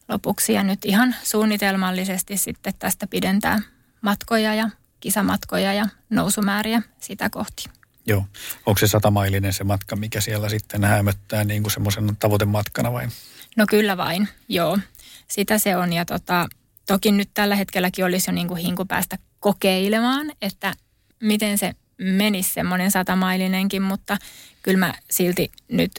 [0.09, 0.53] lopuksi.
[0.53, 3.59] Ja nyt ihan suunnitelmallisesti sitten tästä pidentää
[4.01, 7.63] matkoja ja kisamatkoja ja nousumääriä sitä kohti.
[8.05, 8.25] Joo.
[8.65, 13.07] Onko se satamailinen se matka, mikä siellä sitten hämöttää niin kuin semmoisen tavoitematkana vai?
[13.55, 14.79] No kyllä vain, joo.
[15.27, 16.47] Sitä se on ja tota,
[16.87, 20.73] toki nyt tällä hetkelläkin olisi jo niin kuin hinku päästä kokeilemaan, että
[21.19, 24.17] miten se menisi semmoinen satamailinenkin, mutta
[24.63, 25.91] kyllä mä silti nyt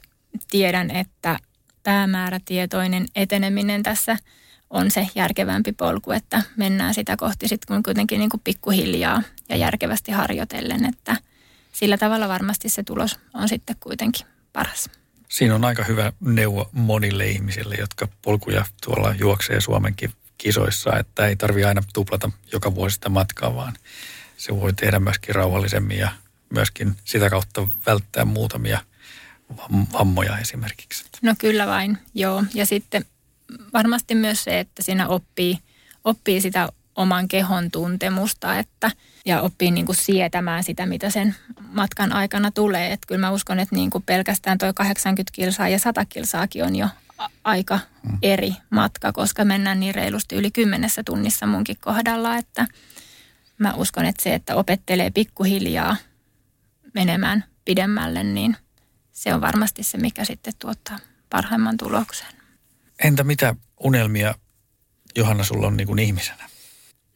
[0.50, 1.38] tiedän, että
[1.82, 4.16] päämäärätietoinen eteneminen tässä
[4.70, 9.56] on se järkevämpi polku, että mennään sitä kohti sitten kun kuitenkin niin kuin pikkuhiljaa ja
[9.56, 11.16] järkevästi harjoitellen, että
[11.72, 14.90] sillä tavalla varmasti se tulos on sitten kuitenkin paras.
[15.28, 21.36] Siinä on aika hyvä neuvo monille ihmisille, jotka polkuja tuolla juoksee Suomenkin kisoissa, että ei
[21.36, 23.76] tarvi aina tuplata joka vuosi sitä matkaa, vaan
[24.36, 26.10] se voi tehdä myöskin rauhallisemmin ja
[26.50, 28.80] myöskin sitä kautta välttää muutamia
[29.92, 31.04] vammoja esimerkiksi.
[31.22, 32.44] No kyllä vain, joo.
[32.54, 33.04] Ja sitten
[33.72, 35.58] varmasti myös se, että siinä oppii,
[36.04, 38.90] oppii sitä oman kehon tuntemusta että,
[39.24, 41.34] ja oppii niin kuin sietämään sitä, mitä sen
[41.72, 42.92] matkan aikana tulee.
[42.92, 46.76] Että kyllä mä uskon, että niin kuin pelkästään tuo 80 kilsaa ja 100 kilsaakin on
[46.76, 46.88] jo
[47.44, 48.18] aika mm.
[48.22, 52.66] eri matka, koska mennään niin reilusti yli kymmenessä tunnissa munkin kohdalla, että
[53.58, 55.96] mä uskon, että se, että opettelee pikkuhiljaa
[56.94, 58.56] menemään pidemmälle, niin
[59.12, 60.98] se on varmasti se, mikä sitten tuottaa
[61.30, 62.28] parhaimman tuloksen.
[63.04, 64.34] Entä mitä unelmia
[65.16, 66.48] Johanna sulla on niin kuin ihmisenä?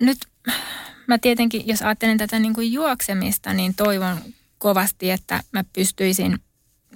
[0.01, 0.19] Nyt
[1.07, 4.19] mä tietenkin, jos ajattelen tätä niin kuin juoksemista, niin toivon
[4.59, 6.39] kovasti, että mä pystyisin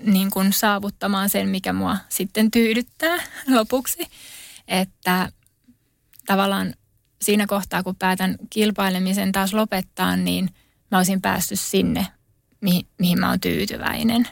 [0.03, 3.17] niin kuin saavuttamaan sen, mikä mua sitten tyydyttää
[3.57, 4.07] lopuksi.
[4.69, 5.33] Että
[6.27, 6.75] tavallaan
[7.23, 10.51] siinä kohtaa, kun päätän kilpailemisen taas lopettaa, niin
[10.91, 12.07] mä olisin päässyt sinne,
[12.61, 14.29] mihin, mihin mä oon tyytyväinen.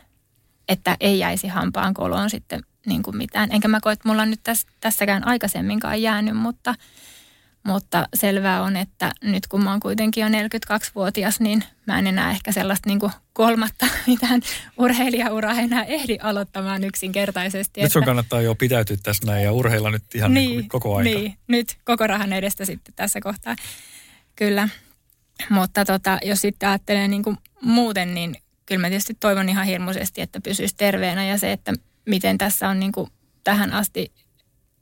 [0.69, 3.53] Että ei jäisi hampaan koloon sitten niin kuin mitään.
[3.53, 6.75] Enkä mä koe, että mulla on nyt täs, tässäkään aikaisemminkaan jäänyt, mutta,
[7.65, 12.31] mutta selvää on, että nyt kun mä oon kuitenkin jo 42-vuotias, niin mä en enää
[12.31, 13.01] ehkä sellaista niin
[13.33, 14.41] kolmatta mitään
[14.79, 17.81] urheilijauraa enää ehdi aloittamaan yksinkertaisesti.
[17.81, 18.07] Nyt sun että...
[18.07, 21.11] kannattaa jo pitäytyä tässä näin ja urheilla nyt ihan niin, niin koko aika.
[21.11, 23.57] Niin, nyt koko rahan edestä sitten tässä kohtaa.
[24.37, 24.69] Kyllä.
[25.51, 28.37] Mutta tota, jos sitten ajattelee niin kuin muuten, niin
[28.67, 31.73] kyllä mä tietysti toivon ihan hirmuisesti, että pysyisi terveenä ja se, että
[32.07, 33.11] miten tässä on niin kuin
[33.45, 34.13] tähän asti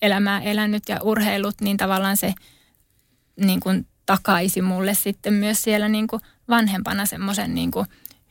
[0.02, 2.34] elämää elänyt ja urheilut, niin tavallaan se
[3.36, 7.86] niin kuin takaisi mulle sitten myös siellä niin kuin vanhempana semmoisen niin kuin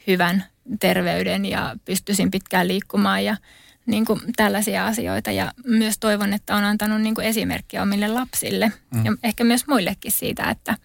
[0.07, 0.43] hyvän
[0.79, 3.37] terveyden ja pystyisin pitkään liikkumaan ja
[3.85, 5.31] niin kuin tällaisia asioita.
[5.31, 9.05] Ja myös toivon, että on antanut niin kuin esimerkkiä omille lapsille mm.
[9.05, 10.77] ja ehkä myös muillekin siitä, että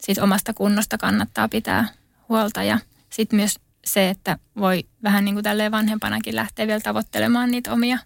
[0.00, 1.88] siitä omasta kunnosta kannattaa pitää
[2.28, 2.78] huolta ja
[3.10, 7.98] sitten myös se, että voi vähän niin kuin tälleen vanhempanakin lähteä vielä tavoittelemaan niitä omia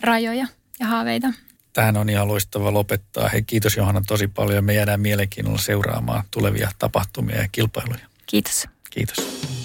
[0.00, 0.46] rajoja
[0.80, 1.32] ja haaveita.
[1.72, 3.28] Tähän on ihan loistava lopettaa.
[3.28, 4.64] Hei, kiitos Johanna tosi paljon.
[4.64, 8.06] Me jäädään mielenkiinnolla seuraamaan tulevia tapahtumia ja kilpailuja.
[8.26, 8.68] Kiitos.
[8.90, 9.59] Kiitos.